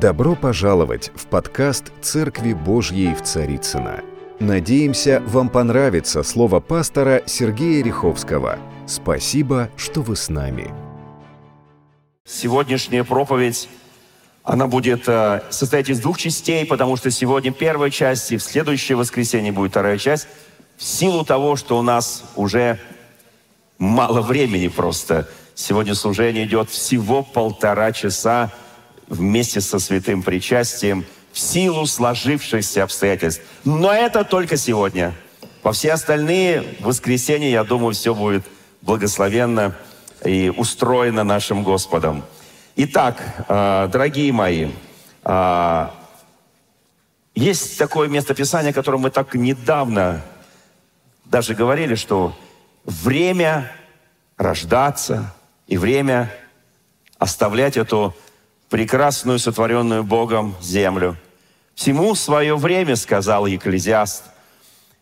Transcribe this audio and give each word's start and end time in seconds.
Добро 0.00 0.34
пожаловать 0.34 1.12
в 1.14 1.26
подкаст 1.26 1.92
«Церкви 2.00 2.54
Божьей 2.54 3.14
в 3.14 3.20
Царицына. 3.20 4.00
Надеемся, 4.38 5.22
вам 5.26 5.50
понравится 5.50 6.22
слово 6.22 6.60
пастора 6.60 7.22
Сергея 7.26 7.84
Риховского. 7.84 8.58
Спасибо, 8.86 9.68
что 9.76 10.00
вы 10.00 10.16
с 10.16 10.30
нами. 10.30 10.72
Сегодняшняя 12.24 13.04
проповедь, 13.04 13.68
она 14.42 14.68
будет 14.68 15.06
э, 15.06 15.42
состоять 15.50 15.90
из 15.90 16.00
двух 16.00 16.16
частей, 16.16 16.64
потому 16.64 16.96
что 16.96 17.10
сегодня 17.10 17.52
первая 17.52 17.90
часть, 17.90 18.32
и 18.32 18.38
в 18.38 18.42
следующее 18.42 18.96
воскресенье 18.96 19.52
будет 19.52 19.72
вторая 19.72 19.98
часть, 19.98 20.28
в 20.78 20.82
силу 20.82 21.26
того, 21.26 21.56
что 21.56 21.78
у 21.78 21.82
нас 21.82 22.24
уже 22.36 22.78
мало 23.76 24.22
времени 24.22 24.68
просто. 24.68 25.28
Сегодня 25.54 25.94
служение 25.94 26.46
идет 26.46 26.70
всего 26.70 27.22
полтора 27.22 27.92
часа, 27.92 28.50
вместе 29.10 29.60
со 29.60 29.78
святым 29.78 30.22
причастием 30.22 31.04
в 31.32 31.38
силу 31.38 31.84
сложившихся 31.84 32.84
обстоятельств. 32.84 33.42
Но 33.64 33.92
это 33.92 34.24
только 34.24 34.56
сегодня. 34.56 35.14
По 35.62 35.72
все 35.72 35.92
остальные 35.92 36.64
воскресенья, 36.80 37.50
я 37.50 37.64
думаю, 37.64 37.92
все 37.92 38.14
будет 38.14 38.44
благословенно 38.80 39.76
и 40.24 40.50
устроено 40.56 41.24
нашим 41.24 41.62
Господом. 41.62 42.24
Итак, 42.76 43.44
э, 43.48 43.88
дорогие 43.92 44.32
мои, 44.32 44.70
э, 45.24 45.86
есть 47.34 47.78
такое 47.78 48.08
местописание, 48.08 48.70
о 48.70 48.74
котором 48.74 49.02
мы 49.02 49.10
так 49.10 49.34
недавно 49.34 50.22
даже 51.24 51.54
говорили, 51.54 51.94
что 51.94 52.34
время 52.84 53.70
рождаться 54.36 55.34
и 55.66 55.76
время 55.76 56.32
оставлять 57.18 57.76
эту 57.76 58.14
прекрасную, 58.70 59.38
сотворенную 59.38 60.04
Богом 60.04 60.54
землю. 60.62 61.16
Всему 61.74 62.14
свое 62.14 62.56
время, 62.56 62.96
сказал 62.96 63.46
Екклезиаст. 63.46 64.24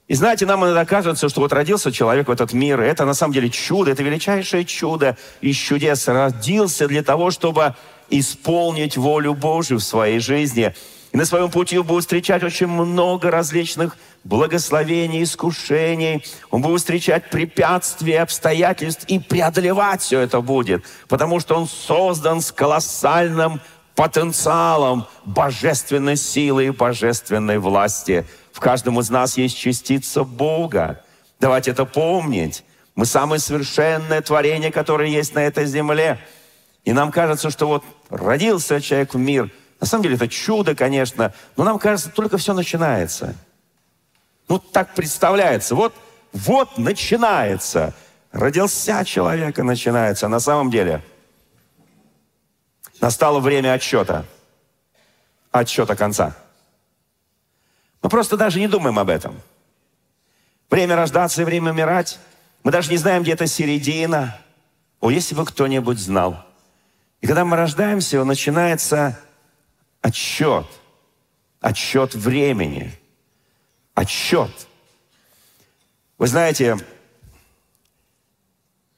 И 0.09 0.15
знаете, 0.15 0.47
нам 0.47 0.65
иногда 0.65 0.87
кажется, 0.87 1.29
что 1.29 1.43
вот 1.43 1.53
родился 1.53 1.93
человек 1.93 2.29
в 2.29 2.31
этот 2.31 2.55
мир, 2.55 2.81
это 2.81 3.05
на 3.05 3.13
самом 3.13 3.35
деле 3.35 3.51
чудо, 3.51 3.91
это 3.91 4.03
величайшее 4.03 4.65
чудо 4.65 5.19
из 5.43 5.57
чудес. 5.57 6.09
Родился 6.09 6.89
для 6.89 7.03
того, 7.03 7.31
чтобы 7.31 7.75
исполнить 8.09 8.97
волю 8.97 9.35
Божию 9.35 9.81
в 9.81 9.85
своей 9.85 10.19
жизни. 10.19 10.75
И 11.13 11.17
на 11.19 11.27
своем 11.27 11.51
пути 11.51 11.79
будет 11.79 12.05
встречать 12.05 12.43
очень 12.43 12.69
много 12.69 13.31
различных 13.31 13.99
благословений, 14.25 15.23
искушений. 15.23 16.25
Он 16.51 16.63
будет 16.63 16.81
встречать 16.81 17.31
препятствия, 17.31 18.21
обстоятельств 18.23 19.05
и 19.09 19.19
преодолевать 19.19 20.03
все 20.03 20.21
это 20.21 20.41
будет. 20.41 20.85
Потому 21.09 21.41
что 21.41 21.57
он 21.57 21.67
создан 21.67 22.41
с 22.41 22.53
колоссальным 22.53 23.61
потенциалом 23.95 25.07
божественной 25.25 26.17
силы 26.17 26.67
и 26.67 26.71
божественной 26.71 27.59
власти. 27.59 28.27
В 28.53 28.61
каждом 28.61 29.01
из 29.01 29.11
нас 29.11 29.37
есть 29.37 29.57
частица 29.57 30.25
Бога. 30.25 31.03
Давайте 31.41 31.71
это 31.71 31.85
помнить. 31.85 32.65
Мы 32.95 33.07
самое 33.07 33.41
совершенное 33.41 34.21
творение, 34.21 34.73
которое 34.73 35.09
есть 35.09 35.35
на 35.35 35.41
этой 35.41 35.67
земле. 35.67 36.19
И 36.85 36.93
нам 36.93 37.13
кажется, 37.13 37.51
что 37.51 37.67
вот 37.67 37.85
родился 38.11 38.81
человек 38.81 39.15
в 39.15 39.19
мир. 39.19 39.51
На 39.81 39.87
самом 39.87 40.03
деле 40.03 40.17
это 40.17 40.29
чудо, 40.29 40.75
конечно, 40.75 41.33
но 41.57 41.65
нам 41.65 41.79
кажется, 41.79 42.11
только 42.11 42.39
все 42.39 42.53
начинается– 42.55 43.35
ну, 44.49 44.59
так 44.59 44.95
представляется. 44.95 45.75
Вот, 45.75 45.95
вот 46.33 46.79
начинается. 46.79 47.95
Родился 48.33 49.05
человек 49.05 49.59
и 49.59 49.63
начинается. 49.63 50.27
А 50.27 50.29
на 50.29 50.41
самом 50.41 50.71
деле 50.71 51.03
настало 53.01 53.41
время 53.41 53.75
отсчета. 53.75 54.25
Отсчета 55.51 55.97
конца. 55.97 56.37
Мы 58.03 58.09
просто 58.09 58.37
даже 58.37 58.59
не 58.59 58.69
думаем 58.69 58.99
об 58.99 59.11
этом. 59.11 59.41
Время 60.71 60.97
рождаться 60.97 61.43
и 61.43 61.45
время 61.45 61.73
умирать. 61.73 62.19
Мы 62.63 62.71
даже 62.71 62.91
не 62.91 62.97
знаем, 62.97 63.23
где 63.23 63.33
это 63.33 63.47
середина. 63.47 64.39
О, 65.01 65.11
если 65.11 65.35
бы 65.35 65.45
кто-нибудь 65.45 65.99
знал. 65.99 66.45
И 67.21 67.27
когда 67.27 67.45
мы 67.45 67.57
рождаемся, 67.57 68.23
начинается 68.25 69.19
отсчет. 70.01 70.67
Отсчет 71.61 72.15
времени 72.15 72.99
отсчет. 73.99 74.51
Вы 76.19 76.27
знаете, 76.29 76.77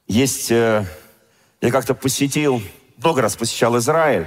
есть, 0.06 0.50
э, 0.50 0.84
я 1.61 1.71
как-то 1.71 1.94
посетил, 1.94 2.62
много 2.99 3.22
раз 3.22 3.37
посещал 3.37 3.78
Израиль, 3.78 4.27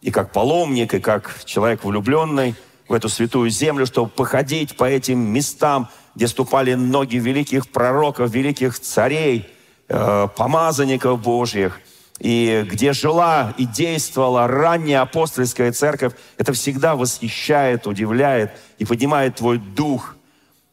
и 0.00 0.10
как 0.10 0.32
паломник, 0.32 0.94
и 0.94 1.00
как 1.00 1.44
человек 1.44 1.84
влюбленный 1.84 2.54
в 2.88 2.94
эту 2.94 3.08
святую 3.08 3.50
землю, 3.50 3.84
чтобы 3.84 4.08
походить 4.10 4.76
по 4.76 4.84
этим 4.84 5.18
местам, 5.18 5.90
где 6.14 6.26
ступали 6.28 6.74
ноги 6.74 7.16
великих 7.16 7.68
пророков, 7.70 8.30
великих 8.30 8.80
царей, 8.80 9.48
э, 9.88 10.28
помазанников 10.34 11.20
Божьих– 11.20 11.80
и 12.20 12.66
где 12.70 12.92
жила 12.92 13.54
и 13.56 13.64
действовала 13.64 14.46
ранняя 14.46 15.00
апостольская 15.00 15.72
церковь, 15.72 16.12
это 16.36 16.52
всегда 16.52 16.94
восхищает, 16.94 17.86
удивляет 17.86 18.52
и 18.78 18.84
поднимает 18.84 19.36
твой 19.36 19.58
дух. 19.58 20.16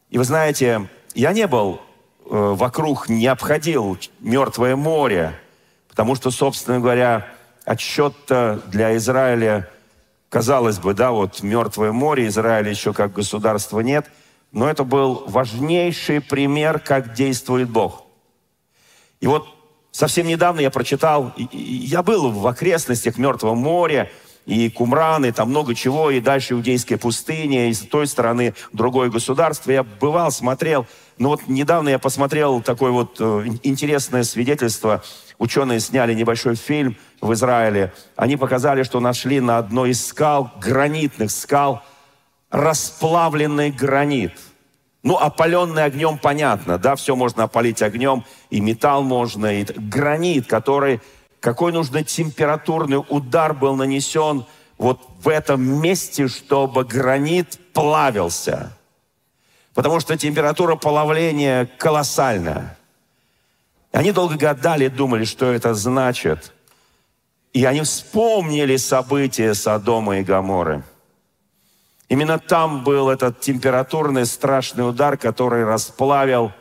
И 0.10 0.18
вы 0.18 0.26
знаете, 0.26 0.90
я 1.16 1.32
не 1.32 1.48
был 1.48 1.76
э, 2.26 2.30
вокруг, 2.30 3.08
не 3.08 3.28
обходил 3.28 3.98
Мертвое 4.20 4.76
море, 4.76 5.40
потому 5.88 6.16
что, 6.16 6.32
собственно 6.32 6.82
говоря, 6.82 7.26
отсчет-то 7.64 8.62
для 8.68 8.98
Израиля, 8.98 9.70
казалось 10.28 10.80
бы, 10.80 10.94
да, 10.94 11.12
вот 11.12 11.42
Мертвое 11.44 11.94
море, 11.94 12.28
Израиля 12.28 12.70
еще 12.70 12.92
как 12.92 13.14
государства 13.14 13.80
нет, 13.80 14.06
но 14.52 14.70
это 14.70 14.84
был 14.84 15.24
важнейший 15.28 16.20
пример, 16.20 16.80
как 16.80 17.14
действует 17.14 17.70
Бог. 17.70 18.04
И 19.22 19.28
вот 19.28 19.57
Совсем 19.98 20.28
недавно 20.28 20.60
я 20.60 20.70
прочитал, 20.70 21.34
я 21.52 22.04
был 22.04 22.30
в 22.30 22.46
окрестностях 22.46 23.18
Мертвого 23.18 23.56
моря, 23.56 24.12
и 24.46 24.70
Кумран, 24.70 25.26
и 25.26 25.32
там 25.32 25.50
много 25.50 25.74
чего, 25.74 26.12
и 26.12 26.20
дальше 26.20 26.54
Иудейская 26.54 27.00
пустыня, 27.00 27.68
и 27.68 27.74
с 27.74 27.80
той 27.80 28.06
стороны 28.06 28.54
другое 28.74 29.10
государство. 29.10 29.72
Я 29.72 29.82
бывал, 29.82 30.30
смотрел. 30.30 30.86
Но 31.18 31.30
вот 31.30 31.48
недавно 31.48 31.90
я 31.90 31.98
посмотрел 31.98 32.62
такое 32.62 32.92
вот 32.92 33.18
э, 33.20 33.46
интересное 33.64 34.22
свидетельство. 34.22 35.02
Ученые 35.40 35.80
сняли 35.80 36.14
небольшой 36.14 36.54
фильм 36.54 36.96
в 37.20 37.34
Израиле. 37.34 37.92
Они 38.16 38.38
показали, 38.38 38.84
что 38.84 39.00
нашли 39.00 39.40
на 39.40 39.58
одной 39.58 39.90
из 39.90 40.06
скал, 40.06 40.52
гранитных 40.62 41.32
скал, 41.32 41.82
расплавленный 42.52 43.72
гранит– 43.72 44.34
ну, 45.08 45.16
опаленный 45.16 45.86
огнем 45.86 46.18
понятно, 46.18 46.78
да, 46.78 46.98
все 46.98 47.16
можно 47.16 47.44
опалить 47.44 47.82
огнем, 47.82 48.26
и 48.50 48.60
металл 48.60 49.04
можно, 49.04 49.62
и 49.62 49.64
гранит, 49.64 50.48
который, 50.48 51.00
какой 51.40 51.72
нужно 51.72 52.04
температурный 52.04 53.02
удар 53.08 53.54
был 53.54 53.78
нанесен 53.78 54.46
вот 54.78 55.00
в 55.22 55.30
этом 55.30 55.62
месте, 55.82 56.28
чтобы 56.28 56.84
гранит 56.84 57.58
плавился. 57.72 58.74
Потому 59.74 60.02
что 60.02 60.18
температура 60.18 60.76
плавления 60.76 61.70
колоссальная. 61.78 62.78
Они 63.94 64.12
долго 64.12 64.36
гадали, 64.36 64.90
думали, 64.90 65.24
что 65.24 65.54
это 65.54 65.74
значит. 65.74 66.52
И 67.54 67.64
они 67.64 67.80
вспомнили 67.80 68.76
события 68.76 69.54
Содома 69.54 70.20
и 70.20 70.24
Гаморы– 70.24 70.84
Именно 72.10 72.40
там 72.40 72.84
был 72.84 73.10
этот 73.10 73.42
температурный 73.42 74.26
страшный 74.26 74.88
удар, 74.88 75.18
который 75.18 75.66
расплавил 75.66 76.54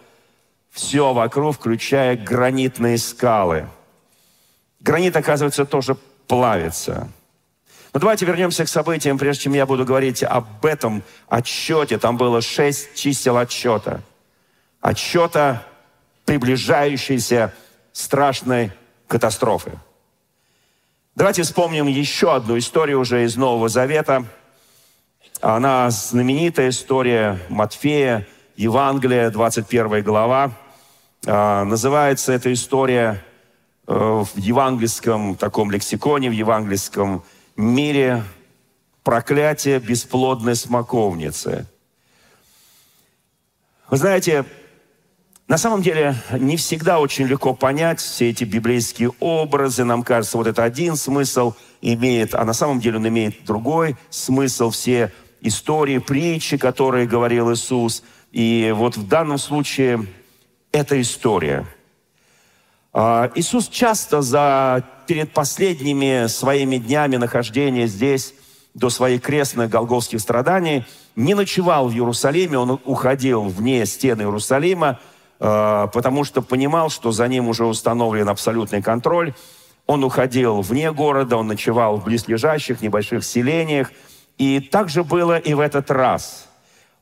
все 0.72 1.12
вокруг, 1.12 1.56
включая 1.56 2.16
гранитные 2.16 2.98
скалы. 2.98 3.68
Гранит, 4.80 5.16
оказывается, 5.16 5.64
тоже 5.64 5.96
плавится. 6.26 7.08
Но 7.92 8.00
давайте 8.00 8.26
вернемся 8.26 8.64
к 8.64 8.68
событиям, 8.68 9.18
прежде 9.18 9.44
чем 9.44 9.54
я 9.54 9.66
буду 9.66 9.84
говорить 9.84 10.22
об 10.22 10.66
этом 10.66 11.02
отчете. 11.28 11.98
Там 11.98 12.16
было 12.16 12.42
шесть 12.42 12.94
чисел 12.94 13.36
отчета. 13.36 14.02
Отчета 14.80 15.62
приближающейся 16.24 17.54
страшной 17.92 18.72
катастрофы. 19.06 19.78
Давайте 21.14 21.44
вспомним 21.44 21.86
еще 21.86 22.34
одну 22.34 22.58
историю 22.58 22.98
уже 22.98 23.24
из 23.24 23.36
Нового 23.36 23.68
Завета– 23.68 24.24
она 25.54 25.88
знаменитая 25.90 26.70
история 26.70 27.38
Матфея, 27.48 28.26
Евангелия, 28.56 29.30
21 29.30 30.02
глава. 30.02 30.50
А, 31.24 31.62
называется 31.62 32.32
эта 32.32 32.52
история 32.52 33.22
э, 33.86 33.92
в 33.94 34.36
евангельском 34.36 35.36
таком 35.36 35.70
лексиконе, 35.70 36.30
в 36.30 36.32
евангельском 36.32 37.22
мире 37.56 38.24
проклятие 39.04 39.78
бесплодной 39.78 40.56
смоковницы. 40.56 41.68
Вы 43.88 43.96
знаете, 43.98 44.44
На 45.46 45.58
самом 45.58 45.80
деле, 45.80 46.16
не 46.32 46.56
всегда 46.56 46.98
очень 46.98 47.26
легко 47.26 47.54
понять 47.54 48.00
все 48.00 48.30
эти 48.30 48.42
библейские 48.42 49.12
образы. 49.20 49.84
Нам 49.84 50.02
кажется, 50.02 50.38
вот 50.38 50.48
это 50.48 50.64
один 50.64 50.96
смысл 50.96 51.54
имеет, 51.80 52.34
а 52.34 52.44
на 52.44 52.52
самом 52.52 52.80
деле 52.80 52.96
он 52.96 53.06
имеет 53.06 53.44
другой 53.44 53.94
смысл. 54.10 54.70
Все 54.70 55.12
истории, 55.40 55.98
притчи, 55.98 56.56
которые 56.56 57.06
говорил 57.06 57.52
Иисус. 57.52 58.02
И 58.32 58.72
вот 58.74 58.96
в 58.96 59.06
данном 59.08 59.38
случае 59.38 60.06
это 60.72 61.00
история. 61.00 61.66
А, 62.92 63.30
Иисус 63.34 63.68
часто 63.68 64.22
за, 64.22 64.82
перед 65.06 65.32
последними 65.32 66.26
своими 66.28 66.78
днями 66.78 67.16
нахождения 67.16 67.86
здесь, 67.86 68.34
до 68.74 68.90
своих 68.90 69.22
крестных 69.22 69.70
голговских 69.70 70.20
страданий, 70.20 70.84
не 71.14 71.34
ночевал 71.34 71.88
в 71.88 71.92
Иерусалиме, 71.92 72.58
он 72.58 72.80
уходил 72.84 73.44
вне 73.44 73.86
стены 73.86 74.22
Иерусалима, 74.22 75.00
а, 75.40 75.86
потому 75.88 76.24
что 76.24 76.42
понимал, 76.42 76.90
что 76.90 77.12
за 77.12 77.28
ним 77.28 77.48
уже 77.48 77.64
установлен 77.64 78.28
абсолютный 78.28 78.82
контроль. 78.82 79.34
Он 79.86 80.02
уходил 80.02 80.60
вне 80.62 80.92
города, 80.92 81.36
он 81.36 81.46
ночевал 81.46 81.98
в 81.98 82.04
близлежащих 82.04 82.82
небольших 82.82 83.24
селениях. 83.24 83.92
И 84.38 84.60
так 84.60 84.88
же 84.88 85.02
было 85.02 85.38
и 85.38 85.54
в 85.54 85.60
этот 85.60 85.90
раз. 85.90 86.48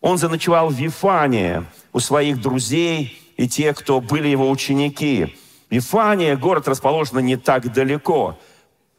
Он 0.00 0.18
заночевал 0.18 0.68
в 0.68 0.74
Вифане 0.74 1.64
у 1.92 2.00
своих 2.00 2.40
друзей 2.40 3.20
и 3.36 3.48
тех, 3.48 3.76
кто 3.78 4.00
были 4.00 4.28
его 4.28 4.50
ученики. 4.50 5.36
Вифания, 5.70 6.36
город 6.36 6.68
расположен 6.68 7.18
не 7.24 7.36
так 7.36 7.72
далеко. 7.72 8.38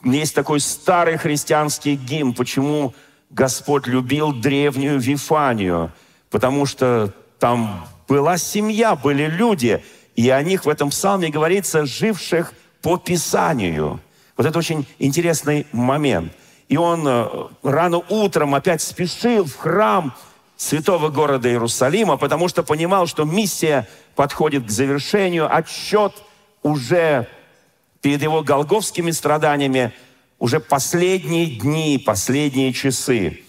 Есть 0.03 0.35
такой 0.35 0.59
старый 0.59 1.17
христианский 1.17 1.95
гимн, 1.95 2.33
почему 2.33 2.93
Господь 3.29 3.87
любил 3.87 4.33
древнюю 4.33 4.99
Вифанию. 4.99 5.91
Потому 6.29 6.65
что 6.65 7.13
там 7.39 7.87
была 8.07 8.37
семья, 8.37 8.95
были 8.95 9.27
люди, 9.27 9.83
и 10.15 10.29
о 10.29 10.41
них 10.41 10.65
в 10.65 10.69
этом 10.69 10.89
псалме 10.89 11.29
говорится, 11.29 11.85
живших 11.85 12.53
по 12.81 12.97
Писанию. 12.97 13.99
Вот 14.37 14.45
это 14.45 14.59
очень 14.59 14.85
интересный 14.99 15.65
момент. 15.71 16.33
И 16.67 16.77
он 16.77 17.07
э, 17.07 17.27
рано 17.63 18.01
утром 18.09 18.55
опять 18.55 18.81
спешил 18.81 19.45
в 19.45 19.55
храм 19.55 20.15
святого 20.57 21.09
города 21.09 21.49
Иерусалима, 21.49 22.17
потому 22.17 22.47
что 22.47 22.63
понимал, 22.63 23.07
что 23.07 23.23
миссия 23.23 23.87
подходит 24.15 24.65
к 24.65 24.69
завершению, 24.69 25.53
отсчет 25.53 26.13
уже 26.63 27.27
перед 28.01 28.21
его 28.21 28.41
голговскими 28.41 29.11
страданиями, 29.11 29.93
уже 30.39 30.59
последние 30.59 31.47
дни, 31.47 32.01
последние 32.03 32.73
часы. 32.73 33.43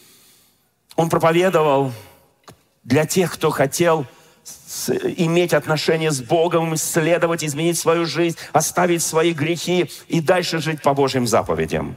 Он 0.97 1.09
проповедовал 1.09 1.93
для 2.85 3.07
тех, 3.07 3.33
кто 3.33 3.51
хотел 3.51 4.07
иметь 5.17 5.55
отношения 5.55 6.11
с 6.11 6.21
Богом, 6.21 6.75
исследовать, 6.75 7.45
изменить 7.45 7.79
свою 7.79 8.07
жизнь, 8.07 8.37
оставить 8.53 9.03
свои 9.03 9.33
грехи 9.33 9.91
и 10.09 10.21
дальше 10.21 10.59
жить 10.59 10.83
по 10.83 10.95
Божьим 10.95 11.27
заповедям. 11.27 11.97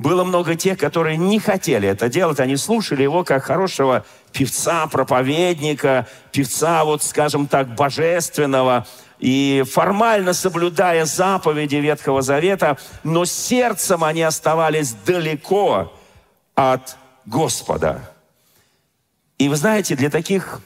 Было 0.00 0.24
много 0.24 0.54
тех, 0.54 0.78
которые 0.78 1.18
не 1.18 1.38
хотели 1.38 1.86
это 1.86 2.08
делать, 2.08 2.40
они 2.40 2.56
слушали 2.56 3.02
его 3.02 3.22
как 3.22 3.44
хорошего 3.44 4.06
певца, 4.32 4.86
проповедника, 4.86 6.06
певца, 6.32 6.84
вот 6.84 7.02
скажем 7.02 7.46
так, 7.46 7.74
божественного, 7.74 8.86
и 9.18 9.62
формально 9.70 10.32
соблюдая 10.32 11.04
заповеди 11.04 11.76
Ветхого 11.76 12.22
Завета, 12.22 12.78
но 13.04 13.26
сердцем 13.26 14.02
они 14.02 14.22
оставались 14.22 14.94
далеко 15.04 15.92
от 16.54 16.96
Господа. 17.26 18.10
И 19.36 19.50
вы 19.50 19.56
знаете, 19.56 19.96
для 19.96 20.08
таких 20.08 20.62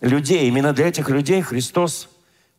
людей, 0.00 0.46
именно 0.46 0.72
для 0.72 0.86
этих 0.86 1.08
людей 1.08 1.42
Христос 1.42 2.08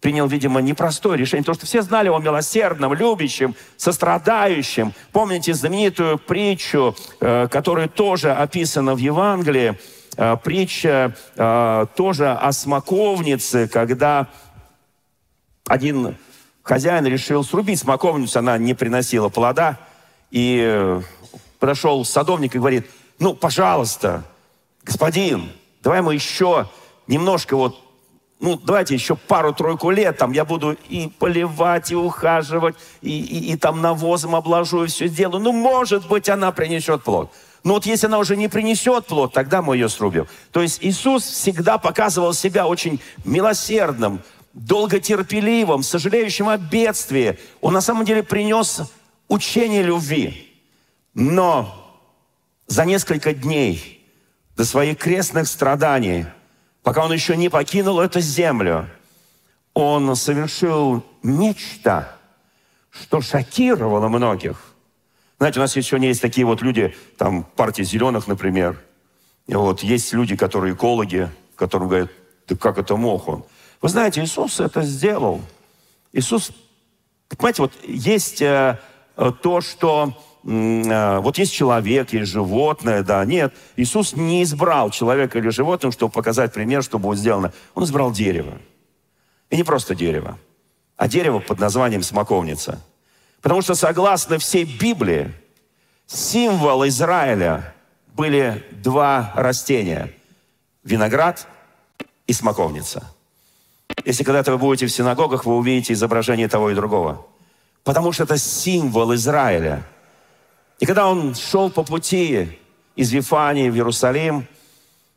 принял, 0.04 0.28
видимо, 0.28 0.60
непростое 0.60 1.18
решение, 1.18 1.44
потому 1.44 1.56
что 1.56 1.66
все 1.66 1.82
знали 1.82 2.10
о 2.10 2.20
милосердном, 2.20 2.94
любящем, 2.94 3.56
сострадающем. 3.78 4.94
Помните 5.14 5.54
знаменитую 5.54 6.18
притчу, 6.18 6.94
э, 7.22 7.48
которая 7.50 7.88
тоже 7.88 8.34
описана 8.34 8.96
в 8.96 8.98
Евангелии, 8.98 9.80
э, 10.18 10.38
притча 10.44 11.16
э, 11.38 11.86
тоже 11.96 12.34
о 12.34 12.52
смоковнице, 12.52 13.70
когда 13.70 14.28
один 15.68 16.18
хозяин 16.64 17.06
решил 17.06 17.46
срубить 17.46 17.80
смоковницу, 17.80 18.40
она 18.40 18.58
не 18.58 18.74
приносила 18.74 19.30
плода, 19.30 19.80
и 20.32 21.00
подошел 21.60 22.04
садовник 22.04 22.56
и 22.56 22.60
говорит, 22.60 22.90
ну, 23.20 23.36
пожалуйста, 23.36 24.26
господин, 24.84 25.50
давай 25.82 26.02
мы 26.02 26.14
еще 26.14 26.68
немножко 27.08 27.56
вот, 27.56 27.80
ну, 28.44 28.58
давайте 28.58 28.94
еще 28.94 29.16
пару-тройку 29.16 29.90
лет, 29.90 30.18
там 30.18 30.34
я 30.34 30.44
буду 30.44 30.78
и 30.90 31.08
поливать, 31.18 31.92
и 31.92 31.96
ухаживать, 31.96 32.76
и, 33.02 33.18
и, 33.22 33.54
и 33.54 33.56
там 33.56 33.82
навозом 33.82 34.36
обложу, 34.36 34.84
и 34.84 34.88
все 34.88 35.08
сделаю. 35.08 35.42
Ну, 35.42 35.54
может 35.54 36.10
быть, 36.10 36.28
она 36.28 36.52
принесет 36.52 37.04
плод. 37.04 37.32
Но 37.64 37.76
вот 37.76 37.86
если 37.86 38.08
она 38.08 38.20
уже 38.20 38.36
не 38.36 38.50
принесет 38.50 39.06
плод, 39.06 39.32
тогда 39.32 39.62
мы 39.62 39.78
ее 39.78 39.88
срубим. 39.88 40.28
То 40.52 40.62
есть 40.62 40.80
Иисус 40.82 41.24
всегда 41.24 41.78
показывал 41.78 42.34
себя 42.34 42.68
очень 42.68 43.00
милосердным, 43.24 44.20
долготерпеливым, 44.52 45.82
сожалеющим 45.82 46.50
о 46.50 46.58
бедствии. 46.58 47.40
Он 47.62 47.72
на 47.72 47.80
самом 47.80 48.04
деле 48.04 48.24
принес 48.24 48.82
учение 49.30 49.84
любви. 49.84 50.54
Но 51.14 51.74
за 52.68 52.84
несколько 52.84 53.34
дней 53.34 54.06
до 54.58 54.66
своих 54.66 54.98
крестных 54.98 55.48
страданий– 55.48 56.26
пока 56.84 57.06
он 57.06 57.14
еще 57.14 57.36
не 57.36 57.50
покинул 57.50 58.00
эту 58.00 58.20
землю, 58.20 58.90
он 59.74 60.16
совершил 60.16 61.04
нечто, 61.24 62.16
что 62.92 63.22
шокировало 63.22 64.08
многих. 64.10 64.74
Знаете, 65.40 65.60
у 65.60 65.64
нас 65.64 65.72
сегодня 65.74 66.10
есть 66.10 66.22
такие 66.22 66.46
вот 66.46 66.62
люди, 66.62 66.96
там, 67.18 67.44
партия 67.56 67.84
зеленых, 67.84 68.28
например. 68.28 68.80
И 69.48 69.56
вот 69.56 69.82
есть 69.82 70.14
люди, 70.14 70.36
которые 70.36 70.76
экологи, 70.76 71.30
которым 71.56 71.88
говорят, 71.88 72.12
да 72.48 72.56
как 72.56 72.78
это 72.78 72.96
мог 72.96 73.28
он? 73.28 73.44
Вы 73.82 73.90
знаете, 73.90 74.24
Иисус 74.24 74.60
это 74.60 74.84
сделал. 74.84 75.42
Иисус, 76.14 76.52
понимаете, 77.30 77.64
вот 77.64 77.74
есть 77.84 78.42
э, 78.42 78.78
то, 79.42 79.62
что 79.62 80.14
вот 80.44 81.38
есть 81.38 81.54
человек, 81.54 82.12
есть 82.12 82.32
животное, 82.32 83.02
да, 83.02 83.24
нет. 83.24 83.54
Иисус 83.78 84.14
не 84.14 84.44
избрал 84.44 84.90
человека 84.90 85.38
или 85.40 85.50
животное, 85.50 85.92
чтобы 85.92 86.12
показать 86.12 86.52
пример, 86.52 86.84
что 86.84 87.00
будет 87.00 87.20
сделано. 87.20 87.54
Он 87.76 87.86
избрал 87.86 88.12
дерево. 88.12 88.58
И 89.50 89.56
не 89.56 89.64
просто 89.64 89.96
дерево, 89.96 90.38
а 90.98 91.08
дерево 91.08 91.40
под 91.40 91.60
названием 91.60 92.04
смоковница. 92.04 92.82
Потому 93.42 93.62
что 93.62 93.76
согласно 93.76 94.38
всей 94.38 94.66
Библии, 94.66 95.32
символ 96.08 96.86
Израиля 96.88 97.74
были 98.14 98.66
два 98.72 99.32
растения. 99.36 100.12
Виноград 100.84 101.48
и 102.28 102.34
смоковница. 102.34 103.06
Если 104.04 104.26
когда-то 104.26 104.52
вы 104.52 104.58
будете 104.58 104.88
в 104.88 104.92
синагогах, 104.92 105.46
вы 105.46 105.56
увидите 105.56 105.94
изображение 105.94 106.50
того 106.50 106.72
и 106.72 106.76
другого. 106.76 107.26
Потому 107.86 108.12
что 108.12 108.24
это 108.24 108.38
символ 108.38 109.14
Израиля– 109.14 109.84
и 110.80 110.86
когда 110.86 111.08
он 111.08 111.36
шел 111.36 111.70
по 111.70 111.84
пути 111.84 112.60
из 112.96 113.12
Вифании 113.12 113.70
в 113.70 113.76
Иерусалим, 113.76 114.48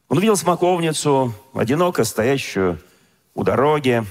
он 0.08 0.18
увидел 0.18 0.36
смоковницу, 0.36 1.34
одиноко 1.54 2.04
стоящую 2.04 2.80
у 3.34 3.42
дороги. 3.42 4.04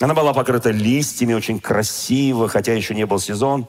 Она 0.00 0.14
была 0.14 0.32
покрыта 0.32 0.70
листьями, 0.70 1.34
очень 1.34 1.60
красиво, 1.60 2.48
хотя 2.48 2.72
еще 2.72 2.94
не 2.94 3.04
был 3.04 3.18
сезон. 3.18 3.66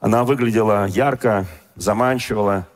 Она 0.00 0.24
выглядела 0.24 0.86
ярко, 0.86 1.46
заманчиво 1.76 2.66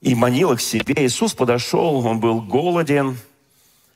и 0.00 0.14
манила 0.14 0.54
к 0.54 0.60
себе. 0.60 0.94
Иисус 0.98 1.34
подошел, 1.34 2.06
он 2.06 2.20
был 2.20 2.40
голоден. 2.40 3.18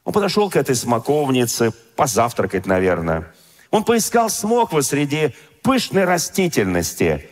Он 0.05 0.13
подошел 0.13 0.51
к 0.51 0.57
этой 0.57 0.75
смоковнице, 0.75 1.73
позавтракать, 1.95 2.67
наверное. 2.67 3.33
Он 3.71 3.85
поискал 3.85 4.29
смоквы 4.29 4.83
среди 4.83 5.35
пышной 5.63 6.05
растительности 6.05 7.29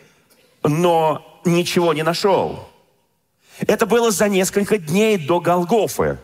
но 0.63 1.41
ничего 1.45 1.93
не 1.93 2.03
нашел. 2.03 2.67
Это 3.67 3.85
было 3.85 4.11
за 4.11 4.27
несколько 4.29 4.77
дней 4.77 5.17
до 5.17 5.39
Голгофы, 5.39 6.17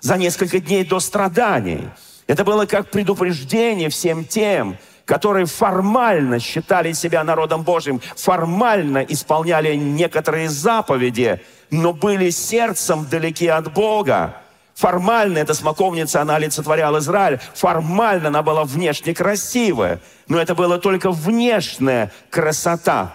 за 0.00 0.16
несколько 0.16 0.60
дней 0.60 0.84
до 0.84 1.00
страданий. 1.00 1.88
Это 2.26 2.44
было 2.44 2.66
как 2.66 2.90
предупреждение 2.90 3.88
всем 3.88 4.24
тем, 4.24 4.76
которые 5.04 5.46
формально 5.46 6.38
считали 6.38 6.92
себя 6.92 7.24
народом 7.24 7.62
Божьим, 7.62 8.00
формально 8.16 8.98
исполняли 8.98 9.74
некоторые 9.74 10.48
заповеди, 10.48 11.40
но 11.70 11.92
были 11.92 12.30
сердцем 12.30 13.06
далеки 13.06 13.48
от 13.48 13.72
Бога. 13.72 14.36
Формально 14.74 15.38
эта 15.38 15.54
смоковница, 15.54 16.22
она 16.22 16.36
олицетворяла 16.36 16.98
Израиль. 16.98 17.40
Формально 17.54 18.28
она 18.28 18.42
была 18.42 18.64
внешне 18.64 19.14
красивая. 19.14 20.00
Но 20.28 20.40
это 20.40 20.54
была 20.54 20.78
только 20.78 21.10
внешняя 21.10 22.10
красота. 22.30 23.14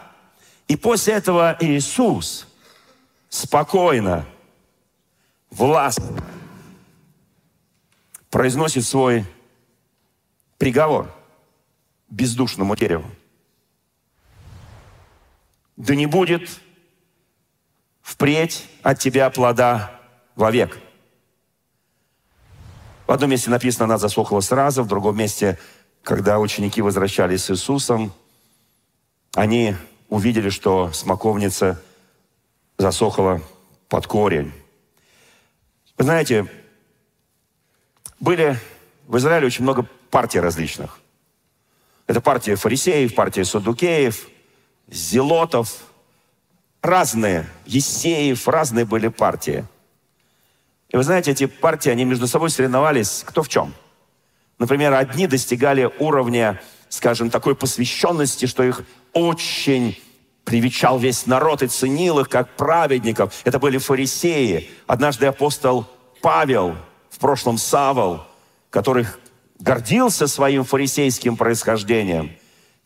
И 0.67 0.75
после 0.75 1.13
этого 1.13 1.55
Иисус 1.59 2.47
спокойно, 3.29 4.25
властно 5.50 6.24
произносит 8.29 8.86
свой 8.86 9.25
приговор 10.57 11.13
бездушному 12.09 12.75
дереву. 12.75 13.09
Да 15.77 15.95
не 15.95 16.05
будет 16.05 16.50
впредь 18.01 18.67
от 18.83 19.00
тебя 19.00 19.29
плода 19.29 20.00
вовек. 20.36 20.79
В 23.05 23.12
одном 23.12 23.29
месте 23.29 23.50
написано, 23.50 23.86
она 23.86 23.97
засохла 23.97 24.41
сразу, 24.41 24.83
в 24.83 24.88
другом 24.88 25.17
месте, 25.17 25.57
когда 26.03 26.39
ученики 26.39 26.81
возвращались 26.81 27.45
с 27.45 27.51
Иисусом, 27.51 28.12
они 29.33 29.75
увидели, 30.09 30.49
что 30.49 30.91
смоковница 30.93 31.81
засохла 32.77 33.41
под 33.89 34.07
корень. 34.07 34.53
Вы 35.97 36.03
знаете, 36.03 36.47
были 38.19 38.57
в 39.07 39.17
Израиле 39.17 39.47
очень 39.47 39.63
много 39.63 39.87
партий 40.09 40.39
различных. 40.39 40.99
Это 42.05 42.21
партия 42.21 42.55
фарисеев, 42.55 43.15
партия 43.15 43.43
садукеев, 43.43 44.27
зелотов, 44.87 45.83
разные, 46.81 47.47
Есеев, 47.65 48.47
разные 48.47 48.85
были 48.85 49.09
партии. 49.09 49.65
И 50.89 50.95
вы 50.95 51.03
знаете, 51.03 51.31
эти 51.31 51.45
партии, 51.47 51.89
они 51.89 52.05
между 52.05 52.27
собой 52.27 52.49
соревновались 52.49 53.23
кто 53.25 53.43
в 53.43 53.49
чем. 53.49 53.73
Например, 54.57 54.93
одни 54.93 55.27
достигали 55.27 55.91
уровня, 55.99 56.61
скажем, 56.89 57.29
такой 57.29 57.55
посвященности, 57.55 58.45
что 58.45 58.63
их 58.63 58.83
очень 59.17 59.97
привечал 60.43 61.00
весь 61.00 61.25
народ 61.25 61.63
и 61.63 61.67
ценил 61.67 62.19
их 62.19 62.29
как 62.29 62.55
праведников. 62.55 63.41
Это 63.43 63.59
были 63.59 63.79
фарисеи. 63.79 64.69
Однажды 64.86 65.25
апостол 65.25 65.86
Павел, 66.21 66.75
в 67.09 67.19
прошлом 67.19 67.57
Савол, 67.57 68.21
который 68.69 69.07
гордился 69.59 70.27
своим 70.27 70.63
фарисейским 70.63 71.36
происхождением, 71.36 72.31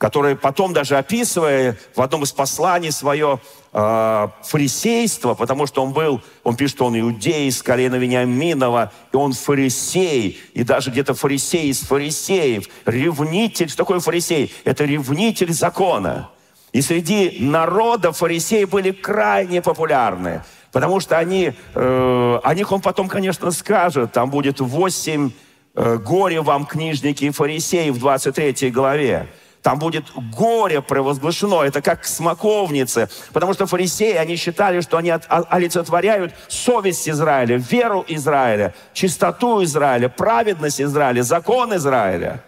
который 0.02 0.36
потом 0.36 0.74
даже 0.74 0.98
описывая 0.98 1.78
в 1.96 2.02
одном 2.02 2.24
из 2.24 2.32
посланий 2.32 2.92
свое 2.92 3.40
э, 3.72 4.28
фарисейство, 4.42 5.36
потому 5.36 5.68
что 5.68 5.84
он 5.84 5.94
был, 5.94 6.22
он 6.44 6.56
пишет, 6.56 6.78
что 6.78 6.86
он 6.88 7.00
иудей 7.00 7.48
из 7.48 7.62
колена 7.62 7.98
Вениаминова, 7.98 8.92
и 9.14 9.16
он 9.16 9.34
фарисей, 9.34 10.42
и 10.56 10.64
даже 10.64 10.90
где-то 10.90 11.14
фарисей 11.14 11.70
из 11.70 11.82
фарисеев, 11.82 12.68
ревнитель. 12.88 13.68
Что 13.68 13.78
такое 13.78 14.00
фарисей? 14.00 14.52
Это 14.64 14.86
ревнитель 14.86 15.54
закона. 15.54 16.32
И 16.72 16.82
среди 16.82 17.38
народа 17.40 18.12
фарисеи 18.12 18.64
были 18.64 18.90
крайне 18.90 19.62
популярны, 19.62 20.42
потому 20.72 21.00
что 21.00 21.20
они, 21.20 21.54
э, 21.76 22.40
о 22.44 22.56
них 22.56 22.72
он 22.72 22.82
потом, 22.82 23.08
конечно, 23.08 23.52
скажет, 23.52 24.14
там 24.14 24.32
будет 24.32 24.62
восемь 24.62 25.30
э, 25.76 25.98
«Горе 25.98 26.42
вам, 26.42 26.66
книжники 26.66 27.26
и 27.26 27.30
фарисеи» 27.30 27.92
в 27.92 28.00
23 28.00 28.72
главе. 28.72 29.30
Там 29.62 29.78
будет 29.78 30.06
горе 30.16 30.82
провозглашено. 30.82 31.62
Это 31.62 31.82
как 31.82 32.06
смоковницы. 32.06 33.10
Потому 33.32 33.54
что 33.54 33.68
фарисеи, 33.68 34.16
они 34.16 34.36
считали, 34.36 34.82
что 34.82 34.98
они 34.98 35.12
олицетворяют 35.12 36.34
совесть 36.48 37.08
Израиля, 37.08 37.58
веру 37.58 38.04
Израиля, 38.08 38.74
чистоту 38.94 39.64
Израиля, 39.64 40.10
праведность 40.10 40.82
Израиля, 40.82 41.22
закон 41.22 41.76
Израиля. 41.76 42.44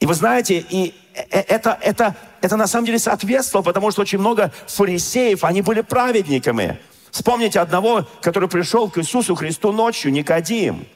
И 0.00 0.06
вы 0.06 0.14
знаете, 0.14 0.64
и 0.68 0.94
э, 1.14 1.22
э, 1.30 1.40
это, 1.42 1.78
это, 1.80 2.16
это 2.40 2.56
на 2.56 2.66
самом 2.66 2.86
деле 2.86 2.98
соответствовало, 2.98 3.62
потому 3.62 3.90
что 3.92 4.00
очень 4.00 4.18
много 4.18 4.50
фарисеев, 4.66 5.44
они 5.44 5.62
были 5.62 5.82
праведниками. 5.82 6.80
Вспомните 7.12 7.60
одного, 7.60 8.06
который 8.20 8.48
пришел 8.48 8.88
к 8.88 8.98
Иисусу 8.98 9.34
Христу 9.34 9.70
ночью, 9.70 10.10
Никодим. 10.10 10.86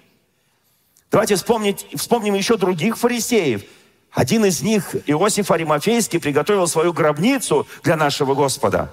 Давайте 1.10 1.36
вспомнить, 1.36 1.86
вспомним 1.94 2.34
еще 2.34 2.56
других 2.56 2.96
фарисеев. 2.96 3.62
Один 4.16 4.44
из 4.44 4.62
них, 4.62 4.96
Иосиф 5.06 5.52
Аримафейский, 5.52 6.18
приготовил 6.18 6.66
свою 6.66 6.92
гробницу 6.92 7.68
для 7.84 7.96
нашего 7.96 8.34
Господа. 8.34 8.92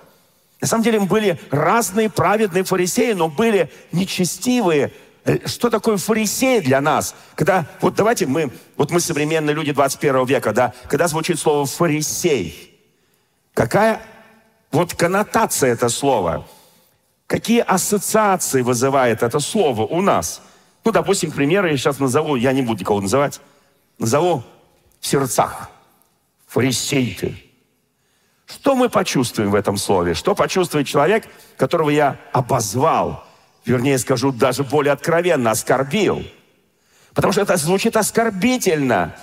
На 0.62 0.68
самом 0.68 0.84
деле 0.84 1.00
были 1.00 1.40
разные 1.50 2.12
праведные 2.12 2.64
фарисеи, 2.64 3.14
но 3.14 3.28
были 3.28 3.72
нечестивые, 3.92 4.92
Э, 5.26 5.48
что 5.48 5.70
такое 5.70 5.98
фарисей 5.98 6.62
для 6.62 6.82
нас? 6.82 7.16
Когда, 7.36 7.66
вот 7.82 7.96
давайте 7.96 8.26
мы, 8.26 8.52
вот 8.76 8.92
мы 8.92 9.00
современные 9.00 9.56
люди 9.56 9.72
21 9.72 10.26
века, 10.26 10.52
да, 10.52 10.74
когда 10.90 11.08
звучит 11.08 11.40
слово 11.40 11.66
фарисей, 11.66 12.78
какая 13.54 14.02
вот 14.72 14.94
коннотация 14.94 15.72
это 15.72 15.90
слово? 15.90 16.46
Какие 17.28 17.62
ассоциации 17.62 18.62
вызывает 18.62 19.24
это 19.24 19.40
слово 19.40 19.84
у 19.84 20.02
нас? 20.02 20.42
Ну, 20.84 20.92
допустим, 20.92 21.32
к 21.32 21.36
примеру, 21.36 21.68
я 21.68 21.78
сейчас 21.78 22.00
назову, 22.00 22.36
я 22.36 22.52
не 22.52 22.62
буду 22.62 22.82
никого 22.82 23.00
называть, 23.00 23.40
назову 23.98 24.44
в 25.04 25.08
сердцах. 25.08 25.70
Фарисей 26.48 27.14
ты. 27.20 27.36
Что 28.48 28.74
мы 28.76 28.90
почувствуем 28.90 29.52
в 29.52 29.56
этом 29.56 29.78
слове? 29.78 30.14
Что 30.16 30.34
почувствует 30.34 30.88
человек, 30.88 31.28
которого 31.58 31.90
я 31.90 32.18
обозвал? 32.32 33.24
вернее 33.66 33.98
скажу, 33.98 34.32
даже 34.32 34.64
более 34.64 34.94
откровенно, 34.94 35.52
оскорбил. 35.52 36.24
Потому 37.14 37.32
что 37.32 37.42
это 37.42 37.56
звучит 37.58 37.96
оскорбительно. 37.96 39.16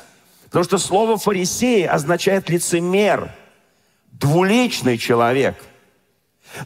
Потому 0.44 0.64
что 0.64 0.78
слово 0.78 1.18
«фарисей» 1.18 1.86
означает 1.86 2.48
лицемер, 2.48 3.32
двуличный 4.12 4.98
человек. 4.98 5.56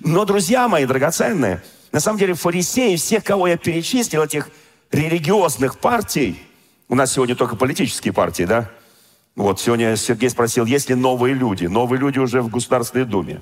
Но, 0.01 0.25
друзья 0.25 0.69
мои 0.69 0.87
драгоценные, 0.87 1.63
на 1.93 2.01
самом 2.01 2.19
деле 2.19 2.35
фарисеи, 2.35 2.97
всех, 2.97 3.25
кого 3.25 3.47
я 3.47 3.57
перечислил, 3.57 4.23
этих 4.23 4.49
религиозных 4.91 5.79
партий, 5.79 6.41
у 6.89 6.95
нас 6.95 7.13
сегодня 7.13 7.35
только 7.35 7.57
политические 7.57 8.13
партии, 8.13 8.45
да? 8.45 8.71
Вот, 9.37 9.61
сегодня 9.61 9.97
Сергей 9.97 10.31
спросил, 10.31 10.65
есть 10.65 10.89
ли 10.89 10.95
новые 10.95 11.35
люди? 11.35 11.67
Новые 11.67 11.99
люди 11.99 12.19
уже 12.19 12.41
в 12.41 12.49
Государственной 12.49 13.05
Думе. 13.05 13.41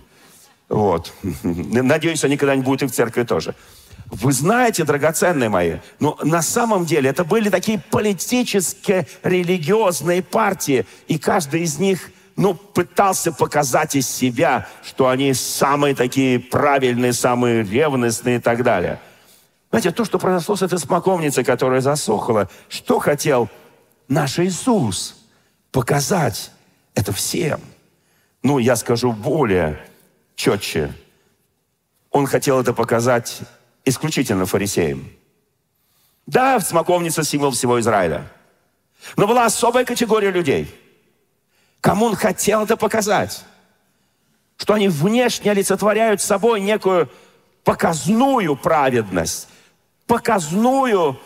Вот. 0.68 1.12
Надеюсь, 1.42 2.24
они 2.24 2.38
когда-нибудь 2.38 2.64
будут 2.64 2.82
и 2.82 2.86
в 2.86 2.92
церкви 2.92 3.24
тоже. 3.24 3.54
Вы 4.06 4.32
знаете, 4.32 4.84
драгоценные 4.84 5.48
мои, 5.48 5.76
но 6.00 6.18
на 6.22 6.42
самом 6.42 6.86
деле 6.86 7.10
это 7.10 7.24
были 7.24 7.50
такие 7.50 7.78
политические, 7.90 9.06
религиозные 9.22 10.22
партии, 10.22 10.86
и 11.08 11.18
каждый 11.18 11.62
из 11.62 11.78
них 11.78 12.10
ну, 12.36 12.54
пытался 12.54 13.32
показать 13.32 13.94
из 13.94 14.08
себя, 14.08 14.66
что 14.82 15.08
они 15.08 15.34
самые 15.34 15.94
такие 15.94 16.40
правильные, 16.40 17.12
самые 17.12 17.62
ревностные 17.62 18.36
и 18.36 18.40
так 18.40 18.62
далее. 18.62 18.98
Знаете, 19.70 19.90
то, 19.90 20.04
что 20.04 20.18
произошло 20.18 20.56
с 20.56 20.62
этой 20.62 20.78
смоковницей, 20.78 21.44
которая 21.44 21.80
засохла, 21.80 22.48
что 22.68 22.98
хотел 22.98 23.48
наш 24.08 24.38
Иисус 24.38 25.21
показать 25.72 26.52
это 26.94 27.12
всем? 27.12 27.60
Ну, 28.42 28.58
я 28.58 28.76
скажу 28.76 29.12
более 29.12 29.84
четче. 30.36 30.94
Он 32.10 32.26
хотел 32.26 32.60
это 32.60 32.72
показать 32.72 33.40
исключительно 33.84 34.46
фарисеям. 34.46 35.10
Да, 36.26 36.60
смоковница– 36.60 37.22
символ 37.24 37.50
всего 37.50 37.80
Израиля. 37.80 38.30
Но 39.16 39.26
была 39.26 39.46
особая 39.46 39.84
категория 39.84 40.30
людей, 40.30 40.72
кому 41.80 42.06
он 42.06 42.14
хотел 42.14 42.62
это 42.62 42.76
показать. 42.76 43.44
Что 44.56 44.74
они 44.74 44.88
внешне 44.88 45.50
олицетворяют 45.50 46.20
собой 46.20 46.60
некую 46.60 47.10
показную 47.64 48.54
праведность, 48.56 49.48
показную 50.06 51.18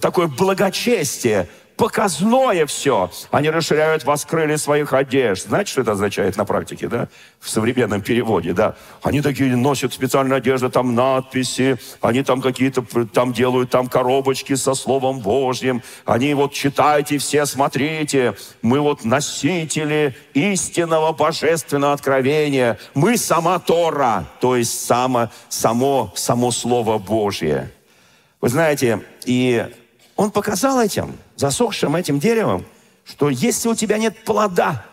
такое 0.00 0.28
благочестие, 0.28 1.48
показное 1.76 2.66
все. 2.66 3.10
Они 3.30 3.50
расширяют 3.50 4.04
вас 4.04 4.26
своих 4.56 4.92
одежд. 4.92 5.46
Знаете, 5.46 5.70
что 5.70 5.82
это 5.82 5.92
означает 5.92 6.36
на 6.36 6.44
практике, 6.44 6.88
да? 6.88 7.08
В 7.40 7.48
современном 7.48 8.00
переводе, 8.00 8.52
да? 8.52 8.76
Они 9.02 9.20
такие 9.20 9.54
носят 9.56 9.92
специальную 9.92 10.38
одежду, 10.38 10.70
там 10.70 10.94
надписи, 10.94 11.78
они 12.00 12.22
там 12.22 12.40
какие-то, 12.40 12.82
там 13.12 13.32
делают 13.32 13.70
там 13.70 13.88
коробочки 13.88 14.54
со 14.54 14.74
Словом 14.74 15.20
Божьим. 15.20 15.82
Они 16.04 16.34
вот 16.34 16.52
читайте 16.52 17.18
все, 17.18 17.46
смотрите. 17.46 18.34
Мы 18.62 18.80
вот 18.80 19.04
носители 19.04 20.16
истинного 20.34 21.12
божественного 21.12 21.92
откровения. 21.92 22.78
Мы 22.94 23.16
сама 23.16 23.58
Тора, 23.58 24.26
то 24.40 24.56
есть 24.56 24.86
само, 24.86 25.30
само, 25.48 26.12
само 26.14 26.50
Слово 26.50 26.98
Божье. 26.98 27.70
Вы 28.40 28.48
знаете, 28.48 29.02
и 29.24 29.66
он 30.16 30.30
показал 30.30 30.80
этим, 30.80 31.16
засохшим 31.36 31.94
этим 31.94 32.18
деревом, 32.18 32.64
что 33.04 33.28
если 33.28 33.68
у 33.68 33.74
тебя 33.74 33.98
нет 33.98 34.24
плода 34.24 34.84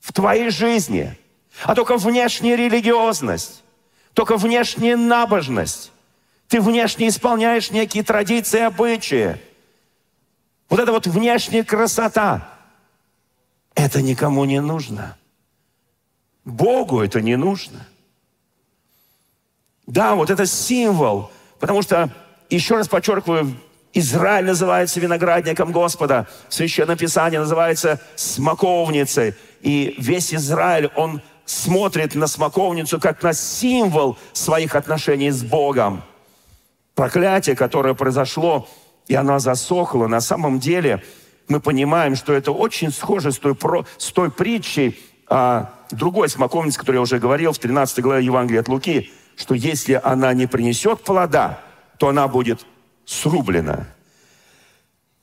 в 0.00 0.12
твоей 0.12 0.50
жизни, 0.50 1.16
а 1.62 1.74
только 1.74 1.96
внешняя 1.96 2.56
религиозность, 2.56 3.62
только 4.14 4.36
внешняя 4.36 4.96
набожность, 4.96 5.92
ты 6.48 6.60
внешне 6.60 7.08
исполняешь 7.08 7.70
некие 7.70 8.02
традиции, 8.02 8.60
обычаи, 8.60 9.40
вот 10.68 10.80
эта 10.80 10.92
вот 10.92 11.06
внешняя 11.06 11.62
красота, 11.62 12.48
это 13.74 14.02
никому 14.02 14.44
не 14.44 14.60
нужно. 14.60 15.16
Богу 16.44 17.00
это 17.00 17.20
не 17.20 17.36
нужно. 17.36 17.86
Да, 19.86 20.14
вот 20.14 20.30
это 20.30 20.46
символ, 20.46 21.30
потому 21.60 21.82
что, 21.82 22.10
еще 22.50 22.76
раз 22.76 22.88
подчеркиваю, 22.88 23.56
Израиль 23.98 24.46
называется 24.46 25.00
виноградником 25.00 25.72
Господа. 25.72 26.26
Священное 26.48 26.96
Писание 26.96 27.40
называется 27.40 28.00
смоковницей. 28.14 29.34
И 29.60 29.94
весь 29.98 30.32
Израиль, 30.32 30.90
он 30.94 31.20
смотрит 31.46 32.14
на 32.14 32.26
смоковницу 32.26 33.00
как 33.00 33.22
на 33.22 33.32
символ 33.32 34.16
своих 34.32 34.76
отношений 34.76 35.30
с 35.30 35.42
Богом. 35.42 36.02
Проклятие, 36.94 37.56
которое 37.56 37.94
произошло, 37.94 38.68
и 39.08 39.14
оно 39.14 39.38
засохло, 39.38 40.06
на 40.06 40.20
самом 40.20 40.58
деле 40.60 41.02
мы 41.48 41.60
понимаем, 41.60 42.14
что 42.14 42.32
это 42.34 42.52
очень 42.52 42.92
схоже 42.92 43.32
с 43.32 43.38
той, 43.38 43.56
с 43.96 44.12
той 44.12 44.30
притчей, 44.30 44.98
а, 45.28 45.70
другой 45.90 46.28
смоковницы, 46.28 46.78
которую 46.78 46.98
я 46.98 47.02
уже 47.02 47.18
говорил 47.18 47.52
в 47.52 47.58
13 47.58 48.00
главе 48.00 48.24
Евангелия 48.24 48.60
от 48.60 48.68
Луки, 48.68 49.10
что 49.36 49.54
если 49.54 50.00
она 50.02 50.34
не 50.34 50.46
принесет 50.46 51.02
плода, 51.02 51.60
то 51.96 52.08
она 52.08 52.28
будет 52.28 52.66
срублена. 53.08 53.86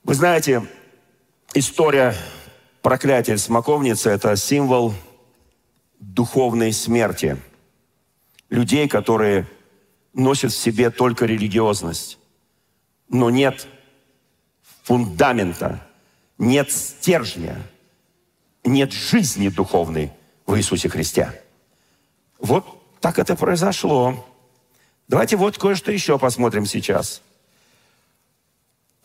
Вы 0.02 0.14
знаете, 0.14 0.66
история 1.54 2.16
проклятия 2.82 3.38
смоковницы– 3.38 4.10
это 4.10 4.34
символ 4.34 4.92
духовной 6.00 6.72
смерти. 6.72 7.40
Людей, 8.50 8.88
которые 8.88 9.46
носят 10.12 10.52
в 10.52 10.56
себе 10.56 10.90
только 10.90 11.26
религиозность, 11.26 12.18
но 13.08 13.30
нет 13.30 13.68
фундамента, 14.82 15.80
нет 16.38 16.72
стержня, 16.72 17.56
нет 18.64 18.92
жизни 18.92 19.48
духовной 19.48 20.10
в 20.44 20.56
Иисусе 20.56 20.88
Христе. 20.88 21.40
Вот 22.40 22.66
так 23.00 23.20
это 23.20 23.36
произошло. 23.36 24.26
Давайте 25.06 25.36
вот 25.36 25.56
кое-что 25.56 25.92
еще 25.92 26.18
посмотрим 26.18 26.66
сейчас. 26.66 27.22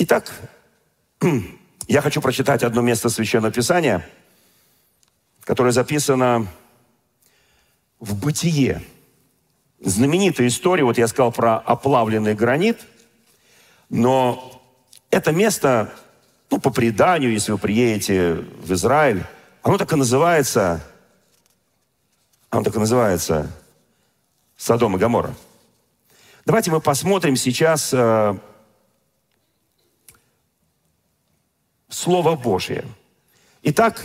Итак, 0.03 0.33
я 1.87 2.01
хочу 2.01 2.21
прочитать 2.21 2.63
одно 2.63 2.81
место 2.81 3.07
Священного 3.07 3.53
Писания, 3.53 4.03
которое 5.41 5.71
записано 5.71 6.47
в 7.99 8.19
Бытие. 8.19 8.81
Знаменитая 9.79 10.47
история, 10.47 10.85
вот 10.85 10.97
я 10.97 11.07
сказал 11.07 11.31
про 11.31 11.59
оплавленный 11.59 12.33
гранит, 12.33 12.79
но 13.89 14.59
это 15.11 15.31
место, 15.31 15.93
ну, 16.49 16.59
по 16.59 16.71
преданию, 16.71 17.31
если 17.31 17.51
вы 17.51 17.59
приедете 17.59 18.33
в 18.33 18.73
Израиль, 18.73 19.23
оно 19.61 19.77
так 19.77 19.93
и 19.93 19.95
называется, 19.95 20.83
оно 22.49 22.63
так 22.63 22.75
и 22.75 22.79
называется 22.79 23.51
Содом 24.57 24.95
и 24.95 24.99
Гамора. 24.99 25.35
Давайте 26.47 26.71
мы 26.71 26.81
посмотрим 26.81 27.35
сейчас 27.35 27.93
э, 27.93 28.35
Слово 31.91 32.37
Божие. 32.37 32.85
Итак, 33.63 34.01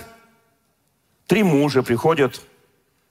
три 1.28 1.45
мужа 1.45 1.85
приходят 1.85 2.43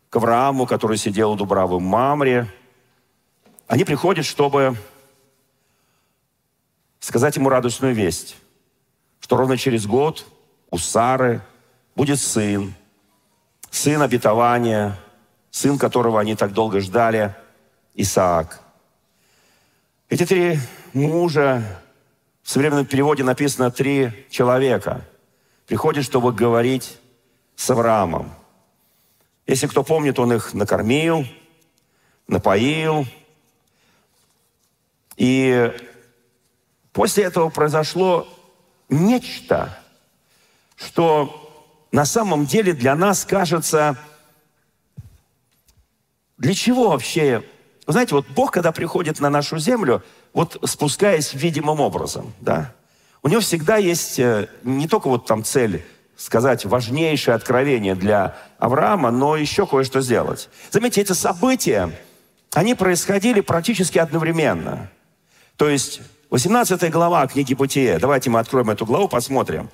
к 0.10 0.16
Аврааму, 0.18 0.68
который 0.68 0.98
сидел 0.98 1.32
у 1.32 1.36
Дубравы 1.38 1.80
Мамре. 1.80 2.54
Они 3.68 3.86
приходят, 3.86 4.26
чтобы 4.26 4.76
сказать 7.00 7.38
ему 7.38 7.48
радостную 7.48 7.96
весть, 7.96 8.36
что 9.22 9.38
ровно 9.38 9.58
через 9.58 9.88
год 9.88 10.26
у 10.70 10.78
Сары 10.78 11.42
будет 11.96 12.20
сын, 12.20 12.74
сын 13.72 14.02
обетования, 14.02 15.00
сын, 15.52 15.80
которого 15.80 16.20
они 16.20 16.36
так 16.36 16.52
долго 16.52 16.82
ждали, 16.82 17.34
Исаак. 17.94 18.60
Эти 20.10 20.26
три 20.26 20.60
мужа, 20.92 21.64
в 22.46 22.52
современном 22.52 22.86
переводе 22.86 23.24
написано 23.24 23.72
«три 23.72 24.28
человека», 24.30 25.04
приходят, 25.66 26.06
чтобы 26.06 26.32
говорить 26.32 27.00
с 27.56 27.72
Авраамом. 27.72 28.36
Если 29.48 29.66
кто 29.66 29.84
помнит, 29.84 30.20
он 30.20 30.32
их 30.32 30.54
накормил, 30.54 31.26
напоил. 32.28 33.08
И 35.18 35.74
после 36.94 37.24
этого 37.24 37.50
произошло 37.50 38.28
нечто, 38.90 39.76
что 40.76 41.52
на 41.92 42.06
самом 42.06 42.46
деле 42.46 42.74
для 42.74 42.96
нас 42.96 43.26
кажется, 43.26 43.98
для 46.38 46.54
чего 46.54 46.90
вообще 46.90 47.44
вы 47.86 47.94
знаете, 47.94 48.16
вот 48.16 48.28
Бог, 48.30 48.52
когда 48.52 48.72
приходит 48.72 49.20
на 49.20 49.30
нашу 49.30 49.60
землю, 49.60 50.04
вот 50.36 50.60
спускаясь 50.66 51.34
видимым 51.34 51.80
образом, 51.80 52.34
да, 52.42 52.74
у 53.24 53.30
него 53.30 53.40
всегда 53.40 53.78
есть 53.78 54.20
э, 54.20 54.50
не 54.64 54.88
только 54.88 55.08
вот 55.08 55.26
там 55.26 55.46
цель 55.46 55.84
сказать 56.18 56.66
важнейшее 56.66 57.36
откровение 57.36 57.96
для 57.96 58.36
Авраама, 58.60 59.12
но 59.12 59.38
еще 59.38 59.66
кое-что 59.66 60.02
сделать. 60.02 60.50
Заметьте, 60.72 61.02
эти 61.02 61.14
события, 61.14 61.90
они 62.54 62.76
происходили 62.76 63.40
практически 63.40 63.98
одновременно. 63.98 64.92
То 65.56 65.70
есть 65.70 66.02
18 66.30 66.92
глава 66.92 67.26
книги 67.28 67.54
Бытия, 67.54 67.98
давайте 67.98 68.30
мы 68.30 68.40
откроем 68.40 68.70
эту 68.70 68.86
главу, 68.86 69.08
посмотрим. 69.08 69.70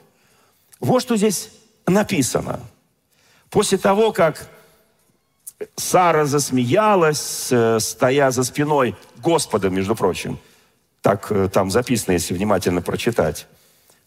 Вот 0.80 1.02
что 1.02 1.17
здесь 1.17 1.50
написано. 1.88 2.60
После 3.50 3.80
того, 3.80 4.12
как 4.12 4.47
Сара 5.76 6.26
засмеялась, 6.26 7.47
э, 7.50 7.80
стоя 7.80 8.30
за 8.30 8.43
спиной 8.43 8.95
Господа, 9.17 9.71
между 9.71 9.95
прочим. 9.95 10.39
Так 11.02 11.32
э, 11.32 11.50
там 11.52 11.72
записано, 11.72 12.14
если 12.14 12.34
внимательно 12.34 12.82
прочитать. 12.82 13.48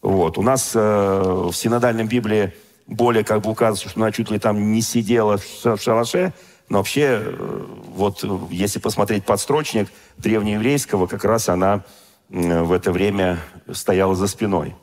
Вот. 0.01 0.39
У 0.39 0.43
нас 0.43 0.73
э, 0.75 0.79
в 0.81 1.53
синодальном 1.53 2.07
Библии 2.07 2.53
более 2.87 3.25
как 3.25 3.43
бы 3.43 3.51
указывается, 3.51 3.89
что 3.89 4.01
она 4.01 4.13
чуть 4.13 4.31
ли 4.31 4.39
там 4.39 4.73
не 4.73 4.83
сидела 4.83 5.39
в 5.39 5.79
шалаше, 5.79 6.33
но 6.69 6.79
вообще, 6.79 7.21
э, 7.21 7.67
вот 7.95 8.25
если 8.51 8.79
посмотреть 8.79 9.25
подстрочник 9.25 9.89
древнееврейского, 10.19 11.07
как 11.07 11.25
раз 11.25 11.49
она 11.49 11.85
в 12.29 12.73
это 12.73 12.91
время 12.91 13.39
стояла 13.73 14.15
за 14.15 14.27
спиной 14.27 14.75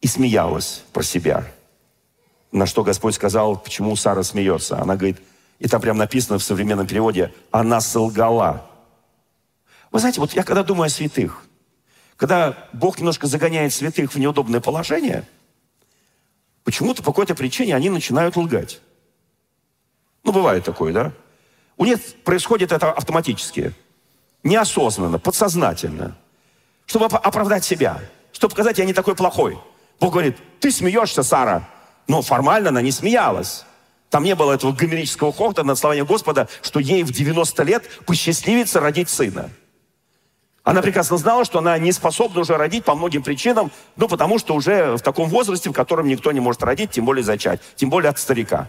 и 0.00 0.06
смеялась 0.06 0.82
про 0.92 1.02
себя. 1.02 1.44
На 2.52 2.66
что 2.66 2.82
Господь 2.82 3.14
сказал, 3.14 3.56
почему 3.56 3.94
Сара 3.94 4.22
смеется. 4.22 4.80
Она 4.80 4.96
говорит, 4.96 5.18
и 5.60 5.68
там 5.68 5.80
прям 5.80 5.98
написано 5.98 6.38
в 6.38 6.42
современном 6.42 6.86
переводе, 6.86 7.32
она 7.50 7.80
солгала. 7.80 8.69
Вы 9.90 9.98
знаете, 9.98 10.20
вот 10.20 10.32
я 10.32 10.42
когда 10.42 10.62
думаю 10.62 10.86
о 10.86 10.88
святых, 10.88 11.42
когда 12.16 12.68
Бог 12.72 12.98
немножко 12.98 13.26
загоняет 13.26 13.72
святых 13.72 14.12
в 14.12 14.18
неудобное 14.18 14.60
положение, 14.60 15.24
почему-то 16.64 17.02
по 17.02 17.12
какой-то 17.12 17.34
причине 17.34 17.74
они 17.74 17.90
начинают 17.90 18.36
лгать. 18.36 18.80
Ну, 20.22 20.32
бывает 20.32 20.64
такое, 20.64 20.92
да? 20.92 21.12
У 21.76 21.86
них 21.86 21.98
происходит 22.24 22.72
это 22.72 22.92
автоматически, 22.92 23.74
неосознанно, 24.42 25.18
подсознательно, 25.18 26.16
чтобы 26.86 27.06
оправдать 27.06 27.64
себя, 27.64 28.00
чтобы 28.32 28.50
показать, 28.50 28.78
я 28.78 28.84
не 28.84 28.92
такой 28.92 29.16
плохой. 29.16 29.58
Бог 29.98 30.12
говорит, 30.12 30.36
ты 30.60 30.70
смеешься, 30.70 31.22
Сара, 31.22 31.68
но 32.06 32.22
формально 32.22 32.68
она 32.68 32.82
не 32.82 32.92
смеялась. 32.92 33.64
Там 34.08 34.24
не 34.24 34.34
было 34.34 34.52
этого 34.52 34.72
гомерического 34.72 35.32
хохота 35.32 35.62
над 35.62 35.78
словами 35.78 36.02
Господа, 36.02 36.48
что 36.62 36.80
ей 36.80 37.02
в 37.04 37.12
90 37.12 37.62
лет 37.62 37.88
посчастливится 38.06 38.80
родить 38.80 39.08
сына. 39.08 39.50
Она 40.62 40.82
прекрасно 40.82 41.16
знала, 41.16 41.44
что 41.44 41.58
она 41.58 41.78
не 41.78 41.90
способна 41.90 42.40
уже 42.40 42.56
родить 42.56 42.84
по 42.84 42.94
многим 42.94 43.22
причинам, 43.22 43.70
ну, 43.96 44.08
потому 44.08 44.38
что 44.38 44.54
уже 44.54 44.96
в 44.96 45.00
таком 45.00 45.28
возрасте, 45.28 45.70
в 45.70 45.72
котором 45.72 46.06
никто 46.06 46.32
не 46.32 46.40
может 46.40 46.62
родить, 46.62 46.90
тем 46.90 47.06
более 47.06 47.24
зачать, 47.24 47.60
тем 47.76 47.88
более 47.88 48.10
от 48.10 48.18
старика. 48.18 48.68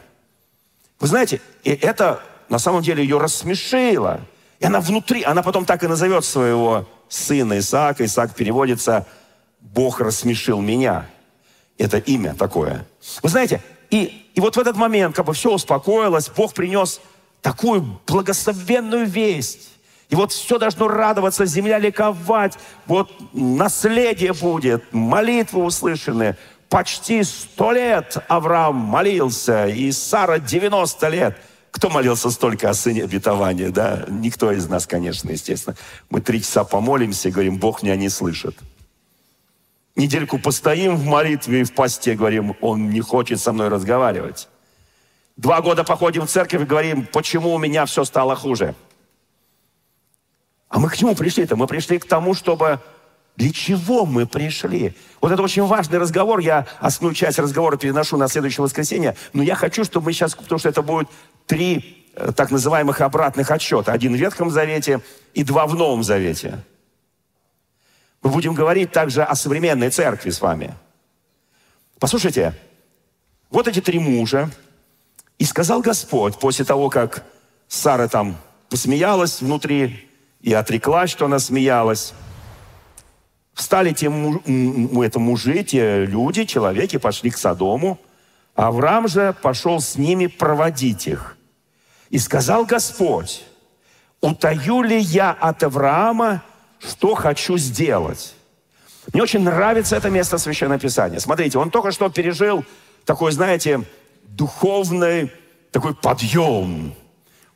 Вы 0.99 1.07
знаете, 1.07 1.41
и 1.63 1.71
это 1.71 2.21
на 2.47 2.59
самом 2.59 2.81
деле 2.81 3.03
ее 3.03 3.17
рассмешило. 3.17 4.21
И 4.59 4.65
она 4.65 4.79
внутри, 4.79 5.23
она 5.23 5.41
потом 5.41 5.65
так 5.65 5.83
и 5.83 5.87
назовет 5.87 6.23
своего 6.23 6.87
сына 7.09 7.59
Исаака. 7.59 8.05
Исаак 8.05 8.35
переводится 8.35 9.07
«Бог 9.59 9.99
рассмешил 9.99 10.61
меня». 10.61 11.09
Это 11.77 11.97
имя 11.97 12.35
такое. 12.35 12.85
Вы 13.23 13.29
знаете, 13.29 13.61
и, 13.89 14.29
и 14.35 14.39
вот 14.39 14.55
в 14.55 14.59
этот 14.59 14.77
момент, 14.77 15.15
как 15.15 15.25
бы 15.25 15.33
все 15.33 15.51
успокоилось, 15.51 16.29
Бог 16.29 16.53
принес 16.53 17.01
такую 17.41 17.99
благословенную 18.05 19.07
весть. 19.07 19.70
И 20.11 20.15
вот 20.15 20.31
все 20.31 20.59
должно 20.59 20.87
радоваться, 20.87 21.45
земля 21.45 21.79
ликовать. 21.79 22.59
Вот 22.85 23.09
наследие 23.33 24.33
будет, 24.33 24.93
молитвы 24.93 25.63
услышаны. 25.63 26.37
Почти 26.69 27.23
сто 27.23 27.71
лет 27.71 28.17
Авраам 28.27 28.75
молился, 28.75 29.65
и 29.65 29.91
Сара 29.91 30.37
90 30.37 31.07
лет. 31.09 31.37
Кто 31.71 31.89
молился 31.89 32.29
столько 32.29 32.69
о 32.69 32.75
сыне 32.75 33.05
обетования, 33.05 33.69
да? 33.69 34.05
Никто 34.07 34.51
из 34.51 34.67
нас, 34.67 34.85
конечно, 34.85 35.31
естественно. 35.31 35.75
Мы 36.11 36.21
три 36.21 36.41
часа 36.41 36.63
помолимся 36.63 37.29
и 37.29 37.31
говорим, 37.31 37.57
Бог 37.57 37.81
меня 37.81 37.95
не 37.95 38.09
слышит 38.09 38.55
недельку 39.95 40.39
постоим 40.39 40.95
в 40.95 41.05
молитве 41.05 41.61
и 41.61 41.63
в 41.63 41.73
посте, 41.73 42.15
говорим, 42.15 42.55
он 42.61 42.89
не 42.89 43.01
хочет 43.01 43.39
со 43.39 43.53
мной 43.53 43.69
разговаривать. 43.69 44.47
Два 45.37 45.61
года 45.61 45.83
походим 45.83 46.27
в 46.27 46.29
церковь 46.29 46.61
и 46.61 46.65
говорим, 46.65 47.05
почему 47.11 47.53
у 47.53 47.57
меня 47.57 47.85
все 47.85 48.03
стало 48.03 48.35
хуже. 48.35 48.75
А 50.71 50.79
мы 50.79 50.89
к 50.89 50.95
чему 50.95 51.13
пришли-то? 51.15 51.57
Мы 51.57 51.67
пришли 51.67 51.99
к 51.99 52.05
тому, 52.05 52.33
чтобы 52.33 52.79
Для 53.35 53.51
чего 53.51 54.05
мы 54.05 54.25
пришли? 54.25 54.95
Вот 55.19 55.31
это 55.31 55.41
очень 55.41 55.63
важный 55.63 55.99
разговор. 55.99 56.39
Я 56.39 56.65
основную 56.79 57.13
часть 57.13 57.39
разговора 57.39 57.77
переношу 57.77 58.17
на 58.17 58.27
следующее 58.27 58.63
воскресенье. 58.63 59.15
Но 59.33 59.43
я 59.43 59.55
хочу, 59.55 59.83
чтобы 59.83 60.07
мы 60.07 60.13
сейчас, 60.13 60.33
потому 60.33 60.59
что 60.59 60.69
это 60.69 60.81
будет 60.81 61.09
три 61.45 62.07
э, 62.15 62.31
так 62.35 62.51
называемых 62.51 63.01
обратных 63.01 63.51
отчета. 63.51 63.91
Один 63.91 64.13
в 64.13 64.17
Ветхом 64.17 64.49
Завете 64.49 65.01
и 65.33 65.43
два 65.43 65.65
в 65.67 65.75
Новом 65.75 66.03
Завете. 66.03 66.63
Мы 68.21 68.29
будем 68.29 68.53
говорить 68.53 68.91
также 68.91 69.23
о 69.23 69.35
современной 69.35 69.89
церкви 69.89 70.29
с 70.29 70.39
вами. 70.39 70.73
Послушайте, 71.99 72.53
вот 73.49 73.67
эти 73.67 73.81
три 73.81 73.99
мужа. 73.99 74.49
И 75.37 75.43
сказал 75.45 75.81
Господь 75.81 76.37
после 76.37 76.63
того, 76.63 76.89
как 76.89 77.25
Сара 77.67 78.07
там 78.07 78.37
посмеялась 78.69 79.41
внутри 79.41 80.10
и 80.41 80.53
отреклась, 80.53 81.11
что 81.11 81.25
она 81.25 81.39
смеялась. 81.39 82.13
Встали 83.53 83.93
те 83.93 84.07
это 84.07 85.19
мужи, 85.19 85.63
те 85.63 86.05
люди, 86.05 86.45
человеки, 86.45 86.97
пошли 86.97 87.29
к 87.29 87.37
Содому. 87.37 87.99
Авраам 88.55 89.07
же 89.07 89.35
пошел 89.41 89.79
с 89.79 89.95
ними 89.95 90.27
проводить 90.27 91.07
их. 91.07 91.37
И 92.09 92.17
сказал 92.17 92.65
Господь, 92.65 93.43
утаю 94.19 94.81
ли 94.81 94.99
я 94.99 95.31
от 95.31 95.63
Авраама, 95.63 96.43
что 96.79 97.15
хочу 97.15 97.57
сделать? 97.57 98.35
Мне 99.13 99.23
очень 99.23 99.41
нравится 99.41 99.95
это 99.95 100.09
место 100.09 100.37
Священного 100.37 100.79
Писания. 100.79 101.19
Смотрите, 101.19 101.57
он 101.57 101.71
только 101.71 101.91
что 101.91 102.09
пережил 102.09 102.65
такой, 103.05 103.31
знаете, 103.31 103.83
духовный 104.23 105.31
такой 105.71 105.95
подъем. 105.95 106.93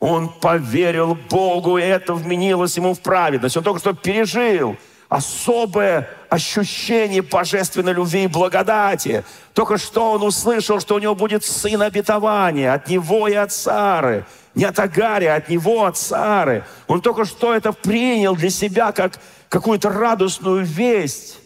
Он 0.06 0.30
поверил 0.30 1.18
Богу, 1.32 1.80
и 1.80 1.82
это 1.82 2.13
вменилось 2.13 2.78
ему 2.78 2.94
в 2.94 3.00
праведность. 3.00 3.58
Он 3.58 3.63
только 3.63 3.80
что 3.80 3.94
пережил 3.94 4.78
особое 5.10 6.08
ощущение 6.30 7.24
божественной 7.24 7.94
любви 7.94 8.26
и 8.26 8.28
благодати. 8.28 9.24
Только 9.54 9.80
что 9.80 10.12
он 10.12 10.22
услышал, 10.22 10.80
что 10.80 10.94
у 10.94 11.00
него 11.00 11.15
будет 11.15 11.44
сын 11.44 11.82
обетования 11.82 12.72
от 12.72 12.88
него 12.88 13.28
и 13.28 13.34
от 13.34 13.52
Сары. 13.52 14.28
Не 14.54 14.65
от 14.65 14.78
Агари, 14.78 15.26
а 15.26 15.38
от 15.38 15.50
него, 15.50 15.86
от 15.86 15.98
Сары. 15.98 16.65
Он 16.86 17.02
только 17.02 17.26
что 17.26 17.56
это 17.56 17.72
принял 17.72 18.36
для 18.36 18.52
себя 18.52 18.91
как 18.91 19.20
какую-то 19.50 19.89
радостную 19.89 20.63
весть. 20.63 21.39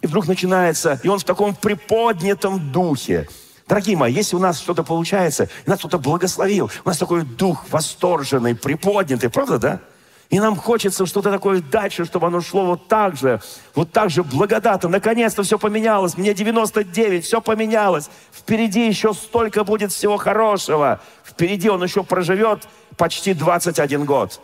И 0.00 0.06
вдруг 0.06 0.28
начинается, 0.28 1.00
и 1.02 1.08
он 1.08 1.18
в 1.18 1.24
таком 1.24 1.56
приподнятом 1.56 2.70
духе. 2.70 3.28
Дорогие 3.66 3.96
мои, 3.96 4.12
если 4.12 4.36
у 4.36 4.38
нас 4.38 4.60
что-то 4.60 4.84
получается, 4.84 5.48
нас 5.66 5.80
кто-то 5.80 5.98
благословил, 5.98 6.70
у 6.84 6.88
нас 6.88 6.98
такой 6.98 7.22
дух 7.22 7.64
восторженный, 7.70 8.54
приподнятый, 8.54 9.28
правда, 9.28 9.58
да? 9.58 9.80
И 10.28 10.40
нам 10.40 10.56
хочется 10.56 11.06
что-то 11.06 11.30
такое 11.30 11.60
дальше, 11.60 12.04
чтобы 12.04 12.26
оно 12.26 12.40
шло 12.40 12.66
вот 12.66 12.88
так 12.88 13.16
же, 13.16 13.40
вот 13.74 13.92
так 13.92 14.10
же 14.10 14.24
благодатно. 14.24 14.88
Наконец-то 14.88 15.44
все 15.44 15.56
поменялось. 15.56 16.16
Мне 16.16 16.34
99, 16.34 17.24
все 17.24 17.40
поменялось. 17.40 18.10
Впереди 18.32 18.88
еще 18.88 19.14
столько 19.14 19.62
будет 19.62 19.92
всего 19.92 20.16
хорошего. 20.16 21.00
Впереди 21.24 21.68
он 21.68 21.82
еще 21.82 22.02
проживет 22.02 22.66
почти 22.96 23.34
21 23.34 24.04
год. 24.04 24.40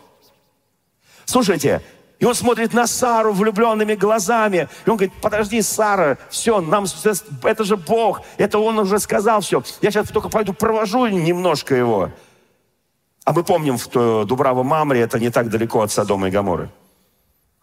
Слушайте, 1.25 1.81
и 2.23 2.25
он 2.25 2.35
смотрит 2.35 2.73
на 2.73 2.87
Сару 2.87 3.33
влюбленными 3.33 3.95
глазами. 3.95 4.69
И 4.85 4.89
он 4.89 4.95
говорит, 4.95 5.13
подожди, 5.21 5.61
Сара, 5.61 6.17
все, 6.29 6.61
нам, 6.61 6.85
это 7.43 7.65
же 7.65 7.75
Бог. 7.75 8.21
Это 8.37 8.59
он 8.59 8.79
уже 8.79 8.99
сказал 8.99 9.41
все. 9.41 9.61
Я 9.81 9.91
сейчас 9.91 10.07
только 10.07 10.29
пойду 10.29 10.53
провожу 10.53 11.05
немножко 11.07 11.75
его. 11.75 12.11
А 13.25 13.33
мы 13.33 13.43
помним, 13.43 13.77
в 13.77 13.89
Дубраво 14.25 14.63
Мамре 14.63 15.01
это 15.01 15.19
не 15.19 15.31
так 15.31 15.49
далеко 15.49 15.81
от 15.81 15.91
Содома 15.91 16.29
и 16.29 16.31
Гаморы. 16.31 16.69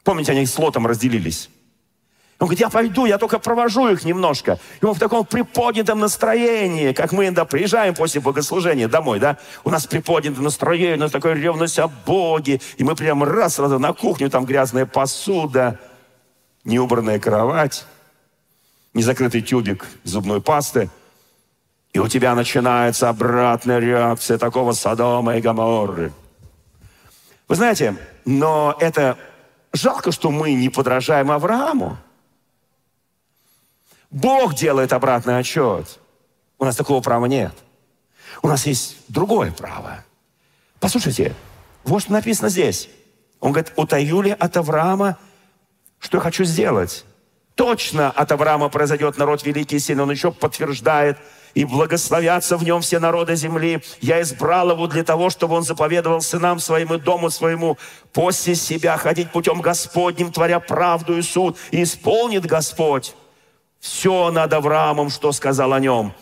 Помните, 0.04 0.32
они 0.32 0.44
с 0.44 0.58
Лотом 0.58 0.86
разделились. 0.86 1.48
Он 2.40 2.46
говорит, 2.46 2.60
я 2.60 2.70
пойду, 2.70 3.04
я 3.04 3.18
только 3.18 3.38
провожу 3.38 3.88
их 3.88 4.04
немножко. 4.04 4.58
И 4.80 4.84
он 4.84 4.94
в 4.94 4.98
таком 4.98 5.24
приподнятом 5.24 6.00
настроении, 6.00 6.92
как 6.92 7.12
мы 7.12 7.26
иногда 7.26 7.44
приезжаем 7.44 7.94
после 7.94 8.20
богослужения 8.20 8.88
домой, 8.88 9.20
да? 9.20 9.36
У 9.62 9.70
нас 9.70 9.86
приподнятое 9.86 10.42
настроение, 10.42 10.96
у 10.96 11.00
нас 11.00 11.12
такая 11.12 11.34
ревность 11.34 11.78
о 11.78 11.88
Боге. 11.88 12.60
И 12.78 12.82
мы 12.82 12.96
прям 12.96 13.22
раз 13.22 13.54
сразу 13.56 13.78
на 13.78 13.92
кухню, 13.92 14.30
там 14.30 14.46
грязная 14.46 14.86
посуда, 14.86 15.78
неубранная 16.64 17.20
кровать, 17.20 17.84
незакрытый 18.94 19.42
тюбик 19.42 19.86
зубной 20.02 20.40
пасты– 20.40 20.90
и 21.92 21.98
у 21.98 22.06
тебя 22.06 22.34
начинается 22.34 23.08
обратная 23.08 23.80
реакция 23.80 24.38
такого 24.38 24.72
Содома 24.72 25.36
и 25.36 25.40
Гаморры. 25.40 26.12
Вы 27.48 27.54
знаете, 27.56 27.96
но 28.24 28.76
это 28.78 29.18
жалко, 29.72 30.12
что 30.12 30.30
мы 30.30 30.52
не 30.52 30.68
подражаем 30.68 31.32
Аврааму. 31.32 31.98
Бог 34.10 34.54
делает 34.54 34.92
обратный 34.92 35.38
отчет. 35.38 35.98
У 36.58 36.64
нас 36.64 36.76
такого 36.76 37.00
права 37.00 37.26
нет. 37.26 37.52
У 38.42 38.48
нас 38.48 38.66
есть 38.66 38.96
другое 39.08 39.52
право. 39.52 40.04
Послушайте, 40.78 41.34
вот 41.84 42.02
что 42.02 42.12
написано 42.12 42.48
здесь. 42.48 42.88
Он 43.40 43.52
говорит, 43.52 43.72
утаю 43.76 44.20
ли 44.20 44.30
от 44.30 44.56
Авраама, 44.56 45.18
что 45.98 46.18
я 46.18 46.22
хочу 46.22 46.44
сделать? 46.44 47.04
Точно 47.54 48.10
от 48.10 48.32
Авраама 48.32 48.68
произойдет 48.68 49.18
народ 49.18 49.44
великий 49.44 49.76
и 49.76 49.78
сильный. 49.78 50.02
Он 50.02 50.10
еще 50.10 50.32
подтверждает– 50.32 51.18
и 51.54 51.64
благословятся 51.64 52.56
в 52.56 52.64
нем 52.64 52.80
все 52.80 52.98
народы 52.98 53.36
земли. 53.36 53.82
Я 54.00 54.20
избрал 54.22 54.70
его 54.70 54.86
для 54.86 55.04
того, 55.04 55.30
чтобы 55.30 55.56
он 55.56 55.62
заповедовал 55.62 56.20
сынам 56.20 56.58
своим 56.58 56.94
и 56.94 56.98
дому 56.98 57.30
своему 57.30 57.78
после 58.12 58.54
себя 58.54 58.96
ходить 58.96 59.30
путем 59.30 59.60
Господним, 59.60 60.32
творя 60.32 60.60
правду 60.60 61.16
и 61.16 61.22
суд, 61.22 61.56
и 61.70 61.82
исполнит 61.82 62.46
Господь 62.46 63.14
все 63.80 64.30
над 64.30 64.52
Авраамом, 64.52 65.10
что 65.10 65.32
сказал 65.32 65.72
о 65.72 65.80
нем. 65.80 66.12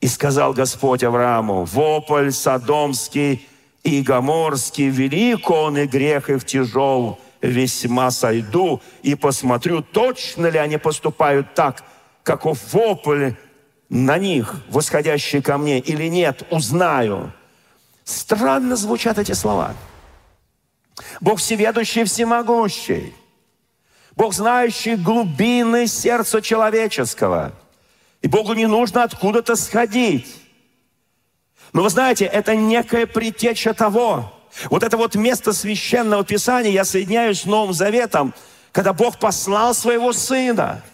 И 0.00 0.08
сказал 0.08 0.52
Господь 0.52 1.02
Аврааму, 1.02 1.64
вопль 1.64 2.30
Содомский 2.30 3.46
и 3.82 4.02
Гоморский, 4.02 4.88
велик 4.88 5.50
он 5.50 5.78
и 5.78 5.86
грех 5.86 6.30
их 6.30 6.44
тяжел, 6.44 7.18
весьма 7.40 8.10
сойду 8.10 8.80
и 9.02 9.14
посмотрю, 9.14 9.82
точно 9.82 10.46
ли 10.46 10.58
они 10.58 10.76
поступают 10.76 11.54
так, 11.54 11.82
каков 12.22 12.72
вопль 12.72 13.32
на 13.88 14.18
них, 14.18 14.56
восходящие 14.68 15.42
ко 15.42 15.58
мне, 15.58 15.78
или 15.78 16.08
нет, 16.08 16.42
узнаю. 16.50 17.32
Странно 18.04 18.76
звучат 18.76 19.18
эти 19.18 19.32
слова. 19.32 19.74
Бог 21.20 21.38
всеведущий, 21.38 22.04
всемогущий. 22.04 23.14
Бог, 24.16 24.34
знающий 24.34 24.96
глубины 24.96 25.86
сердца 25.86 26.42
человеческого. 26.42 27.52
И 28.22 28.28
Богу 28.28 28.54
не 28.54 28.66
нужно 28.66 29.04
откуда-то 29.04 29.54
сходить. 29.54 30.34
Но 31.72 31.82
вы 31.82 31.90
знаете, 31.90 32.24
это 32.24 32.56
некая 32.56 33.06
предтеча 33.06 33.74
того. 33.74 34.32
Вот 34.70 34.82
это 34.82 34.96
вот 34.96 35.14
место 35.14 35.52
священного 35.52 36.24
Писания, 36.24 36.70
я 36.70 36.84
соединяюсь 36.84 37.42
с 37.42 37.44
Новым 37.44 37.74
Заветом, 37.74 38.34
когда 38.72 38.92
Бог 38.92 39.18
послал 39.18 39.74
своего 39.74 40.12
Сына– 40.12 40.82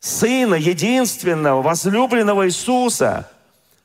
Сына, 0.00 0.54
единственного, 0.54 1.62
возлюбленного 1.62 2.46
Иисуса. 2.46 3.28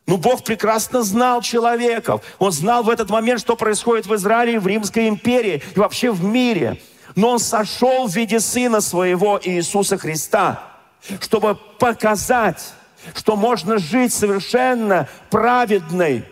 Но 0.05 0.17
Бог 0.17 0.43
прекрасно 0.43 1.01
знал 1.01 1.41
человеков. 1.41 2.21
Он 2.37 2.51
знал 2.51 2.83
в 2.83 2.89
этот 2.89 3.09
момент, 3.09 3.39
что 3.39 3.55
происходит 3.55 4.05
в 4.05 4.13
Израиле, 4.15 4.59
в 4.59 4.67
Римской 4.67 5.07
империи 5.07 5.63
и 5.75 5.79
вообще 5.79 6.11
в 6.11 6.23
мире. 6.23 6.81
Но 7.15 7.31
Он 7.31 7.39
сошел 7.39 8.07
в 8.07 8.15
виде 8.15 8.39
Сына 8.39 8.81
Своего 8.81 9.39
Иисуса 9.43 9.97
Христа, 9.97 10.63
чтобы 11.19 11.55
показать, 11.55 12.73
что 13.15 13.35
можно 13.35 13.77
жить 13.77 14.13
совершенно 14.13 15.07
праведной, 15.29 16.25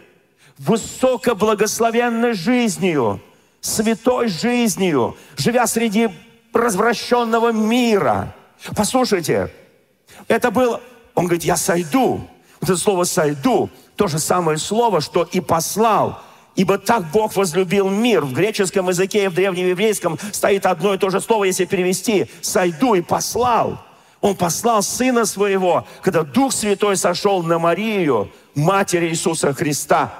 высокоблагословенной 0.57 2.33
жизнью, 2.33 3.21
святой 3.59 4.27
жизнью, 4.27 5.17
живя 5.37 5.67
среди 5.67 6.09
развращенного 6.53 7.51
мира. 7.51 8.33
Послушайте, 8.75 9.51
это 10.27 10.51
было, 10.51 10.81
он 11.15 11.25
говорит, 11.25 11.43
я 11.43 11.57
сойду. 11.57 12.27
Вот 12.59 12.69
это 12.69 12.77
слово 12.77 13.05
«сойду» 13.05 13.69
то 13.95 14.07
же 14.07 14.19
самое 14.19 14.57
слово, 14.57 15.01
что 15.01 15.23
и 15.31 15.39
послал. 15.39 16.21
Ибо 16.55 16.77
так 16.77 17.09
Бог 17.11 17.35
возлюбил 17.35 17.89
мир. 17.89 18.25
В 18.25 18.33
греческом 18.33 18.89
языке 18.89 19.25
и 19.25 19.27
в 19.27 19.33
древнееврейском 19.33 20.19
стоит 20.31 20.65
одно 20.65 20.93
и 20.93 20.97
то 20.97 21.09
же 21.09 21.21
слово, 21.21 21.45
если 21.45 21.65
перевести 21.65 22.27
«сойду» 22.41 22.93
и 22.93 23.01
«послал». 23.01 23.83
Он 24.19 24.35
послал 24.35 24.83
Сына 24.83 25.25
Своего, 25.25 25.87
когда 26.01 26.23
Дух 26.23 26.53
Святой 26.53 26.95
сошел 26.95 27.41
на 27.41 27.57
Марию, 27.57 28.31
Матери 28.53 29.09
Иисуса 29.09 29.53
Христа. 29.53 30.13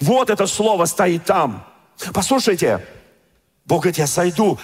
Вот 0.00 0.30
это 0.30 0.46
слово 0.46 0.84
стоит 0.84 1.24
там. 1.24 1.64
Послушайте, 2.14 2.86
Бог 3.64 3.82
говорит, 3.82 3.98
я 3.98 4.06
сойду. 4.06 4.58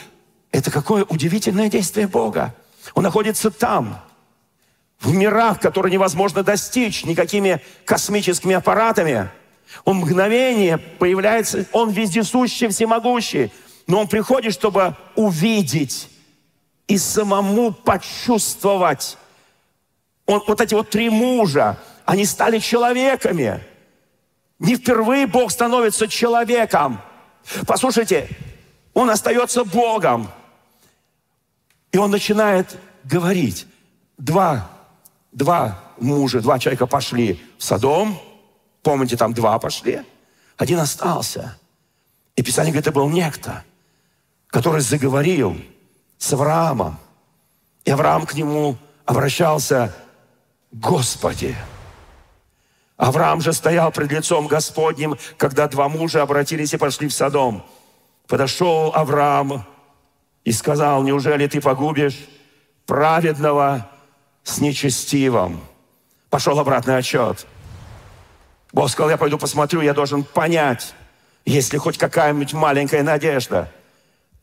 Это 0.53 0.71
какое 0.71 1.05
удивительное 1.05 1.69
действие 1.69 2.07
Бога. 2.07 2.55
Он 2.95 3.03
находится 3.03 3.51
там 3.51 4.01
в 5.01 5.13
мирах, 5.13 5.61
которые 5.61 5.93
невозможно 5.93 6.43
достичь 6.43 7.05
никакими 7.05 7.61
космическими 7.85 8.55
аппаратами. 8.55 9.31
Он 9.85 9.99
мгновение 9.99 10.79
появляется, 10.79 11.67
он 11.73 11.91
вездесущий, 11.91 12.69
всемогущий. 12.69 13.53
Но 13.87 14.01
он 14.01 14.09
приходит, 14.09 14.53
чтобы 14.53 14.97
увидеть 15.15 16.09
и 16.89 16.99
самому 16.99 17.73
почувствовать. 17.73 19.17
Он, 20.27 20.43
вот 20.47 20.61
эти 20.61 20.75
вот 20.75 20.91
три 20.91 21.09
мужа, 21.09 21.79
они 22.05 22.25
стали 22.25 22.59
человеками. 22.59 23.62
Не 24.59 24.77
впервые 24.77 25.27
Бог 25.27 25.51
становится 25.51 26.09
человеком. 26.09 27.01
Послушайте, 27.67 28.29
Он 28.95 29.11
остается 29.11 29.65
Богом. 29.65 30.31
И 31.93 31.99
Он 31.99 32.11
начинает 32.11 32.77
говорить. 33.05 33.67
Два, 34.19 34.71
два 35.33 35.79
мужа, 35.99 36.41
два 36.41 36.59
человека 36.59 36.87
пошли 36.87 37.41
в 37.59 37.65
Содом. 37.65 38.19
Помните, 38.87 39.16
там 39.16 39.35
два 39.35 39.59
пошли. 39.59 40.03
Один 40.57 40.79
остался. 40.79 41.59
И 42.37 42.42
Писание 42.44 42.72
говорит, 42.72 42.87
это 42.87 42.94
был 42.94 43.09
некто, 43.09 43.64
который 44.46 44.81
заговорил 44.81 45.61
с 46.18 46.33
Авраамом. 46.33 46.96
И 47.85 47.90
Авраам 47.90 48.27
к 48.27 48.35
нему 48.35 48.77
обращался, 49.05 49.92
Господи. 50.70 51.57
Авраам 52.96 53.40
же 53.40 53.53
стоял 53.53 53.90
пред 53.90 54.12
лицом 54.12 54.46
Господним, 54.46 55.18
когда 55.37 55.66
два 55.66 55.88
мужа 55.88 56.22
обратились 56.22 56.72
и 56.72 56.77
пошли 56.77 57.09
в 57.09 57.12
Содом. 57.12 57.66
Подошел 58.29 58.92
Авраам 58.94 59.66
и 60.44 60.53
сказал, 60.53 61.03
неужели 61.03 61.49
ты 61.49 61.61
погубишь 61.61 62.29
праведного 62.87 63.90
с 64.44 64.61
нечестивым? 64.61 65.61
Пошел 66.31 66.57
обратный 66.61 66.99
отчет. 66.99 67.49
Бог 68.73 68.91
сказал, 68.91 69.11
я 69.11 69.17
пойду 69.17 69.39
посмотрю, 69.39 69.81
я 69.81 69.95
должен 69.95 70.25
понять, 70.25 70.95
есть 71.45 71.73
ли 71.73 71.79
хоть 71.79 71.99
какая-нибудь 71.99 72.53
маленькая 72.53 73.03
надежда. 73.03 73.71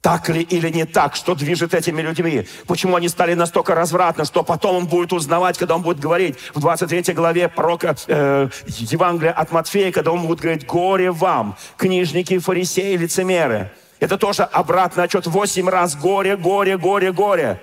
Так 0.03 0.27
ли 0.27 0.41
или 0.41 0.67
не 0.69 0.83
так, 0.85 1.15
что 1.15 1.33
движет 1.33 1.73
этими 1.73 2.01
людьми? 2.01 2.45
Почему 2.67 2.97
они 2.97 3.07
стали 3.07 3.35
настолько 3.35 3.73
развратны, 3.73 4.25
что 4.25 4.43
потом 4.43 4.75
он 4.75 4.85
будет 4.87 5.13
узнавать, 5.13 5.57
когда 5.57 5.75
он 5.75 5.81
будет 5.81 5.99
говорить 5.99 6.37
в 6.53 6.59
23 6.59 7.13
главе 7.13 7.47
пророка 7.47 7.95
э, 8.07 8.49
Евангелия 8.67 9.31
от 9.31 9.53
Матфея, 9.53 9.93
когда 9.93 10.11
он 10.11 10.27
будет 10.27 10.41
говорить 10.41 10.65
«Горе 10.65 11.09
вам, 11.11 11.55
книжники, 11.77 12.37
фарисеи, 12.37 12.97
лицемеры». 12.97 13.71
Это 14.01 14.17
тоже 14.17 14.43
обратный 14.43 15.05
отчет. 15.05 15.25
Восемь 15.25 15.69
раз 15.69 15.95
горе, 15.95 16.35
горе, 16.35 16.77
горе, 16.77 17.13
горе. 17.13 17.61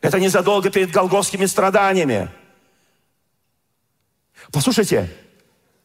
Это 0.00 0.18
незадолго 0.18 0.70
перед 0.70 0.90
голгофскими 0.90 1.44
страданиями. 1.44 2.30
Послушайте, 4.50 5.10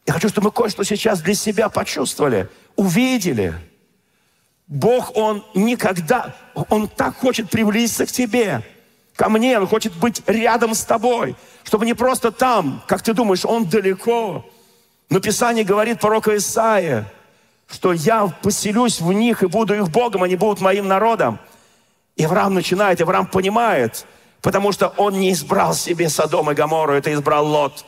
я 0.09 0.13
хочу, 0.13 0.27
чтобы 0.27 0.47
мы 0.47 0.51
кое-что 0.51 0.83
сейчас 0.83 1.21
для 1.21 1.35
себя 1.35 1.69
почувствовали, 1.69 2.49
увидели– 2.75 3.53
Бог, 4.69 5.17
Он 5.17 5.43
никогда, 5.55 6.35
Он 6.53 6.87
так 6.87 7.17
хочет 7.17 7.49
приблизиться 7.49 8.05
к 8.05 8.11
тебе, 8.11 8.61
ко 9.15 9.27
мне, 9.27 9.59
Он 9.59 9.67
хочет 9.67 9.93
быть 9.95 10.21
рядом 10.27 10.75
с 10.75 10.83
тобой, 10.83 11.35
чтобы 11.63 11.87
не 11.87 11.95
просто 11.95 12.31
там, 12.31 12.83
как 12.87 13.01
ты 13.01 13.13
думаешь, 13.13 13.45
Он 13.45 13.65
далеко. 13.65 14.45
Но 15.09 15.19
Писание 15.19 15.65
говорит 15.65 15.99
пророка 15.99 16.37
Исаия, 16.37 17.11
что 17.67 17.93
я 17.93 18.27
поселюсь 18.27 19.01
в 19.01 19.11
них 19.11 19.41
и 19.41 19.47
буду 19.47 19.73
их 19.73 19.89
Богом, 19.89 20.21
они 20.21 20.35
будут 20.35 20.61
моим 20.61 20.87
народом. 20.87 21.39
И 22.15 22.23
Авраам 22.23 22.53
начинает, 22.53 23.01
Авраам 23.01 23.25
понимает, 23.25 24.05
потому 24.41 24.71
что 24.71 24.89
он 24.97 25.19
не 25.19 25.31
избрал 25.31 25.73
себе 25.73 26.09
Содом 26.09 26.51
и 26.51 26.53
Гамору, 26.53 26.93
это 26.93 27.11
избрал 27.11 27.47
Лот. 27.47 27.85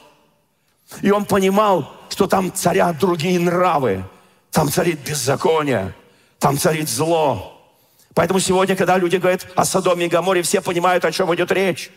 И 1.02 1.12
он 1.12 1.26
понимал, 1.26 1.92
что 2.10 2.28
там 2.28 2.54
царят 2.54 2.98
другие 3.00 3.40
нравы, 3.40 4.04
там 4.52 4.70
царит 4.70 5.00
беззаконие. 5.00 5.94
Там 6.42 6.58
царит 6.58 6.90
зло. 6.90 7.58
Поэтому 8.16 8.40
сегодня, 8.40 8.76
когда 8.76 8.98
люди 8.98 9.18
говорят 9.18 9.48
о 9.56 9.64
Содоме 9.64 10.08
и 10.08 10.10
Гаморе, 10.10 10.42
все 10.42 10.60
понимают, 10.60 11.06
о 11.06 11.12
чем 11.12 11.34
идет 11.36 11.52
речь. 11.52 11.92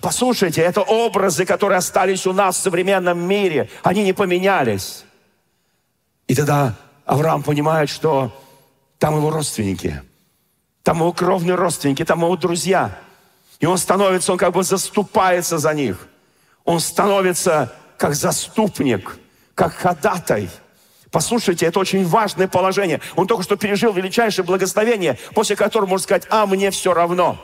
Послушайте, 0.00 0.62
это 0.62 0.82
образы, 0.82 1.44
которые 1.44 1.78
остались 1.78 2.26
у 2.26 2.32
нас 2.32 2.56
в 2.56 2.60
современном 2.60 3.18
мире. 3.18 3.68
Они 3.82 4.04
не 4.04 4.12
поменялись. 4.12 5.04
И 6.28 6.34
тогда 6.34 6.76
Авраам 7.04 7.42
понимает, 7.42 7.90
что 7.90 8.30
там 8.98 9.16
его 9.16 9.30
родственники, 9.30 10.02
там 10.82 10.98
его 10.98 11.12
кровные 11.12 11.56
родственники, 11.56 12.04
там 12.04 12.20
его 12.20 12.36
друзья. 12.36 12.96
И 13.60 13.66
он 13.66 13.78
становится, 13.78 14.32
он 14.32 14.38
как 14.38 14.52
бы 14.52 14.62
заступается 14.62 15.58
за 15.58 15.74
них. 15.74 16.07
Он 16.68 16.80
становится 16.80 17.72
как 17.96 18.14
заступник, 18.14 19.18
как 19.54 19.72
ходатай– 19.74 20.50
Послушайте, 21.10 21.64
это 21.64 21.80
очень 21.80 22.06
важное 22.06 22.48
положение. 22.48 23.00
Он 23.16 23.26
только 23.26 23.42
что 23.42 23.56
пережил 23.56 23.94
величайшее 23.94 24.44
благословение, 24.44 25.18
после 25.34 25.56
которого 25.56 25.88
можно 25.88 26.04
сказать, 26.04 26.26
а 26.28 26.44
мне 26.44 26.70
все 26.70 26.92
равно. 26.92 27.38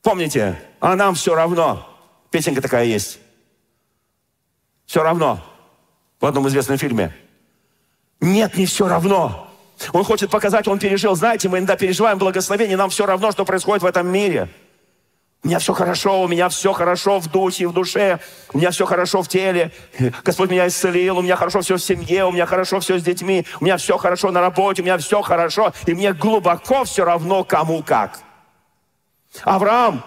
Помните, 0.00 0.62
а 0.78 0.94
нам 0.94 1.16
все 1.16 1.34
равно. 1.34 1.84
Песенка 2.30 2.62
такая 2.62 2.84
есть. 2.84 3.18
Все 4.86 5.02
равно. 5.02 5.44
В 6.20 6.26
одном 6.26 6.46
известном 6.46 6.78
фильме. 6.78 7.12
Нет, 8.20 8.56
не 8.56 8.66
все 8.66 8.86
равно. 8.86 9.52
Он 9.92 10.04
хочет 10.04 10.30
показать, 10.30 10.68
он 10.68 10.78
пережил. 10.78 11.16
Знаете, 11.16 11.48
мы 11.48 11.58
иногда 11.58 11.74
переживаем 11.74 12.16
благословение, 12.16 12.76
нам 12.76 12.90
все 12.90 13.06
равно, 13.06 13.32
что 13.32 13.44
происходит 13.44 13.82
в 13.82 13.86
этом 13.86 14.06
мире– 14.06 14.48
у 15.44 15.48
меня 15.48 15.58
все 15.58 15.74
хорошо, 15.74 16.22
у 16.22 16.28
меня 16.28 16.48
все 16.48 16.72
хорошо 16.72 17.18
в 17.18 17.28
духе, 17.28 17.66
в 17.66 17.72
душе, 17.72 18.20
у 18.52 18.58
меня 18.58 18.70
все 18.70 18.86
хорошо 18.86 19.22
в 19.22 19.28
теле. 19.28 19.72
Господь 20.24 20.50
меня 20.50 20.68
исцелил, 20.68 21.18
у 21.18 21.22
меня 21.22 21.34
хорошо 21.34 21.62
все 21.62 21.76
в 21.76 21.82
семье, 21.82 22.26
у 22.26 22.30
меня 22.30 22.46
хорошо 22.46 22.78
все 22.78 22.98
с 22.98 23.02
детьми, 23.02 23.44
у 23.60 23.64
меня 23.64 23.76
все 23.76 23.98
хорошо 23.98 24.30
на 24.30 24.40
работе, 24.40 24.82
у 24.82 24.84
меня 24.84 24.98
все 24.98 25.20
хорошо, 25.20 25.72
и 25.84 25.94
мне 25.94 26.12
глубоко 26.12 26.84
все 26.84 27.04
равно, 27.04 27.42
кому 27.42 27.82
как. 27.82 28.20
Авраам, 29.42 30.04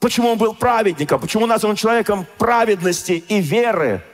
почему 0.00 0.32
он 0.32 0.38
был 0.38 0.54
праведником? 0.54 1.18
Почему 1.18 1.46
назван 1.46 1.74
человеком 1.74 2.26
праведности 2.36 3.12
и 3.12 3.40
веры? 3.40 4.04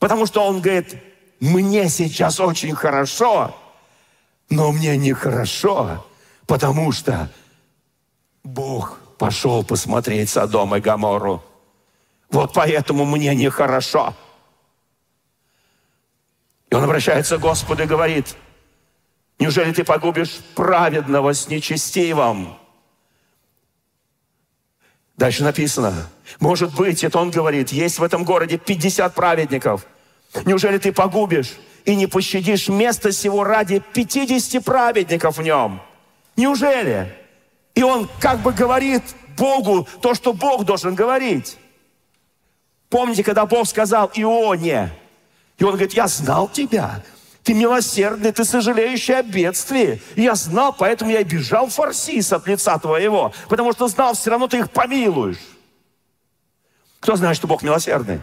Потому 0.00 0.26
что 0.26 0.44
он 0.44 0.60
говорит, 0.62 0.96
мне 1.38 1.88
сейчас 1.88 2.40
очень 2.40 2.74
хорошо, 2.74 3.56
но 4.50 4.72
мне 4.72 4.96
нехорошо, 4.96 6.04
потому 6.46 6.90
что 6.90 7.30
Бог 8.42 8.98
пошел 9.24 9.64
посмотреть 9.64 10.28
Содом 10.28 10.76
и 10.76 10.80
Гамору. 10.80 11.42
Вот 12.28 12.52
поэтому 12.52 13.06
мне 13.06 13.34
нехорошо. 13.34 14.14
И 16.68 16.74
он 16.74 16.84
обращается 16.84 17.38
к 17.38 17.40
Господу 17.40 17.84
и 17.84 17.86
говорит, 17.86 18.36
неужели 19.38 19.72
ты 19.72 19.82
погубишь 19.82 20.40
праведного 20.54 21.32
с 21.32 21.48
нечестивым? 21.48 22.58
Дальше 25.16 25.42
написано, 25.42 25.94
может 26.38 26.74
быть, 26.74 27.02
это 27.02 27.18
он 27.18 27.30
говорит, 27.30 27.72
есть 27.72 27.98
в 27.98 28.02
этом 28.02 28.24
городе 28.24 28.58
50 28.58 29.14
праведников. 29.14 29.86
Неужели 30.44 30.76
ты 30.76 30.92
погубишь 30.92 31.54
и 31.86 31.96
не 31.96 32.06
пощадишь 32.06 32.68
место 32.68 33.10
сего 33.10 33.42
ради 33.42 33.82
50 33.94 34.62
праведников 34.62 35.38
в 35.38 35.42
нем? 35.42 35.80
Неужели? 36.36 37.23
И 37.74 37.82
он 37.82 38.08
как 38.20 38.40
бы 38.40 38.52
говорит 38.52 39.02
Богу 39.36 39.88
то, 40.00 40.14
что 40.14 40.32
Бог 40.32 40.64
должен 40.64 40.94
говорить. 40.94 41.58
Помните, 42.88 43.24
когда 43.24 43.46
Бог 43.46 43.66
сказал 43.66 44.10
Ионе, 44.14 44.92
и 45.58 45.64
он 45.64 45.70
говорит, 45.70 45.94
я 45.94 46.06
знал 46.06 46.48
тебя, 46.48 47.02
ты 47.42 47.54
милосердный, 47.54 48.32
ты 48.32 48.44
сожалеющий 48.44 49.18
о 49.18 49.22
бедствии. 49.22 50.00
Я 50.16 50.34
знал, 50.34 50.74
поэтому 50.76 51.10
я 51.10 51.20
и 51.20 51.24
бежал 51.24 51.66
в 51.66 51.74
Фарсис 51.74 52.32
от 52.32 52.46
лица 52.46 52.78
твоего, 52.78 53.32
потому 53.48 53.72
что 53.72 53.88
знал, 53.88 54.14
все 54.14 54.30
равно 54.30 54.46
ты 54.46 54.58
их 54.58 54.70
помилуешь. 54.70 55.38
Кто 57.00 57.16
знает, 57.16 57.36
что 57.36 57.46
Бог 57.46 57.62
милосердный? 57.62 58.20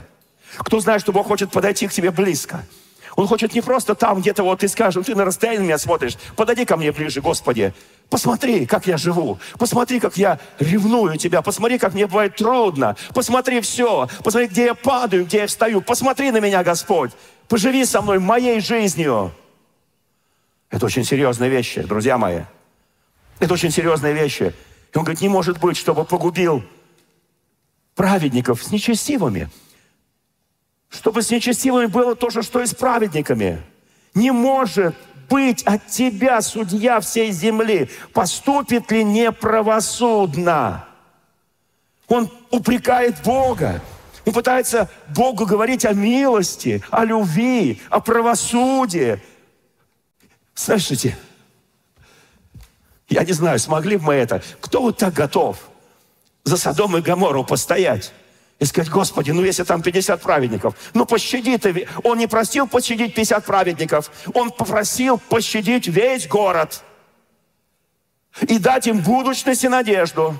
Кто 0.58 0.80
знает, 0.80 1.02
что 1.02 1.12
Бог 1.12 1.28
хочет 1.28 1.52
подойти 1.52 1.88
к 1.88 1.94
тебе 1.94 2.10
близко? 2.12 2.66
Он 3.15 3.28
хочет 3.28 3.54
не 3.54 3.62
просто 3.62 3.95
там 3.95 4.21
где-то 4.21 4.43
вот 4.43 4.60
ты 4.60 4.67
скажешь, 4.67 5.06
ты 5.06 5.15
на 5.15 5.26
расстоянии 5.26 5.63
меня 5.63 5.78
смотришь, 5.78 6.17
подойди 6.36 6.65
ко 6.65 6.78
мне 6.78 6.91
ближе, 6.91 7.21
Господи. 7.21 7.74
Посмотри, 8.10 8.65
как 8.65 8.88
я 8.88 8.97
живу. 8.97 9.39
Посмотри, 9.58 10.00
как 10.00 10.17
я 10.17 10.38
ревную 10.60 11.17
тебя. 11.17 11.41
Посмотри, 11.41 11.78
как 11.78 11.93
мне 11.93 12.08
бывает 12.08 12.36
трудно. 12.36 12.97
Посмотри 13.13 13.62
все. 13.62 14.10
Посмотри, 14.24 14.47
где 14.50 14.65
я 14.65 14.76
падаю, 14.76 15.26
где 15.26 15.39
я 15.39 15.47
встаю. 15.47 15.82
Посмотри 15.82 16.32
на 16.32 16.41
меня, 16.41 16.62
Господь. 16.62 17.12
Поживи 17.47 17.86
со 17.86 18.02
мной 18.02 18.19
моей 18.19 18.60
жизнью. 18.60 19.34
Это 20.69 20.86
очень 20.86 21.06
серьезные 21.06 21.50
вещи, 21.50 21.82
друзья 21.84 22.17
мои. 22.17 22.41
Это 23.39 23.54
очень 23.54 23.71
серьезные 23.71 24.13
вещи. 24.13 24.54
И 24.93 24.97
он 24.97 25.04
говорит, 25.04 25.21
не 25.21 25.30
может 25.30 25.60
быть, 25.60 25.78
чтобы 25.78 26.04
погубил 26.04 26.63
праведников 27.95 28.62
с 28.63 28.71
нечестивыми 28.71 29.50
чтобы 30.91 31.21
с 31.21 31.32
нечестивыми 31.32 31.86
было 31.88 32.15
то 32.15 32.30
же, 32.30 32.43
что 32.43 32.62
и 32.62 32.65
с 32.65 32.75
праведниками. 32.75 33.63
Не 34.13 34.32
может 34.32 34.93
быть 35.30 35.63
от 35.63 35.88
тебя, 35.88 36.41
судья 36.41 36.99
всей 36.99 37.32
земли, 37.32 37.89
поступит 38.13 38.91
ли 38.91 39.04
неправосудно. 39.04 40.86
Он 42.10 42.30
упрекает 42.49 43.23
Бога. 43.23 43.82
Он 44.25 44.34
пытается 44.34 44.89
Богу 45.15 45.45
говорить 45.45 45.86
о 45.86 45.93
милости, 45.93 46.84
о 46.91 47.06
любви, 47.06 47.82
о 47.89 48.01
правосудии. 48.01 49.19
Слышите? 50.54 51.17
Я 53.08 53.23
не 53.23 53.32
знаю, 53.32 53.60
смогли 53.60 53.95
бы 53.95 54.04
мы 54.04 54.13
это. 54.15 54.43
Кто 54.60 54.82
вот 54.82 54.97
так 54.97 55.13
готов 55.13 55.58
за 56.43 56.58
Содом 56.58 56.97
и 56.97 57.01
Гоморру 57.01 57.45
постоять? 57.45 58.13
И 58.62 58.65
сказать, 58.65 58.91
Господи, 58.91 59.32
ну 59.32 59.43
если 59.43 59.63
там 59.63 59.82
50 59.82 60.21
праведников, 60.21 60.76
ну 60.93 61.08
пощади 61.08 61.58
ты. 61.58 61.88
Он 62.04 62.19
не 62.19 62.28
просил 62.28 62.67
пощадить 62.67 63.15
50 63.15 63.43
праведников. 63.43 64.12
Он 64.36 64.52
попросил 64.52 65.17
пощадить 65.17 65.88
весь 65.88 66.28
город. 66.28 66.84
И 68.41 68.60
дать 68.60 68.86
им 68.86 69.00
будущность 69.00 69.63
и 69.63 69.67
надежду. 69.67 70.38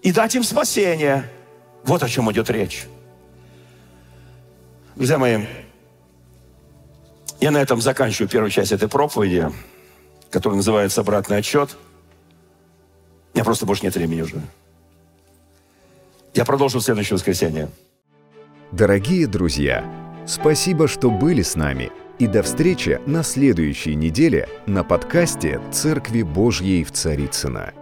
И 0.00 0.12
дать 0.12 0.34
им 0.34 0.44
спасение. 0.44 1.30
Вот 1.84 2.02
о 2.02 2.08
чем 2.08 2.32
идет 2.32 2.48
речь. 2.48 2.86
Друзья 4.96 5.18
мои, 5.18 5.44
я 7.38 7.50
на 7.50 7.58
этом 7.58 7.82
заканчиваю 7.82 8.30
первую 8.30 8.50
часть 8.50 8.72
этой 8.72 8.88
проповеди, 8.88 9.52
которая 10.30 10.56
называется 10.56 11.02
«Обратный 11.02 11.36
отчет». 11.36 11.76
У 13.34 13.36
меня 13.36 13.44
просто 13.44 13.66
больше 13.66 13.84
нет 13.84 13.94
времени 13.94 14.22
уже. 14.22 14.40
Я 16.34 16.44
продолжу 16.44 16.78
в 16.78 16.82
следующее 16.82 17.16
воскресенье. 17.16 17.68
Дорогие 18.72 19.26
друзья, 19.26 19.84
спасибо, 20.26 20.88
что 20.88 21.10
были 21.10 21.42
с 21.42 21.56
нами. 21.56 21.90
И 22.18 22.26
до 22.26 22.42
встречи 22.42 23.00
на 23.06 23.22
следующей 23.22 23.94
неделе 23.94 24.48
на 24.66 24.82
подкасте 24.84 25.60
«Церкви 25.72 26.22
Божьей 26.22 26.84
в 26.84 26.92
Царицына. 26.92 27.72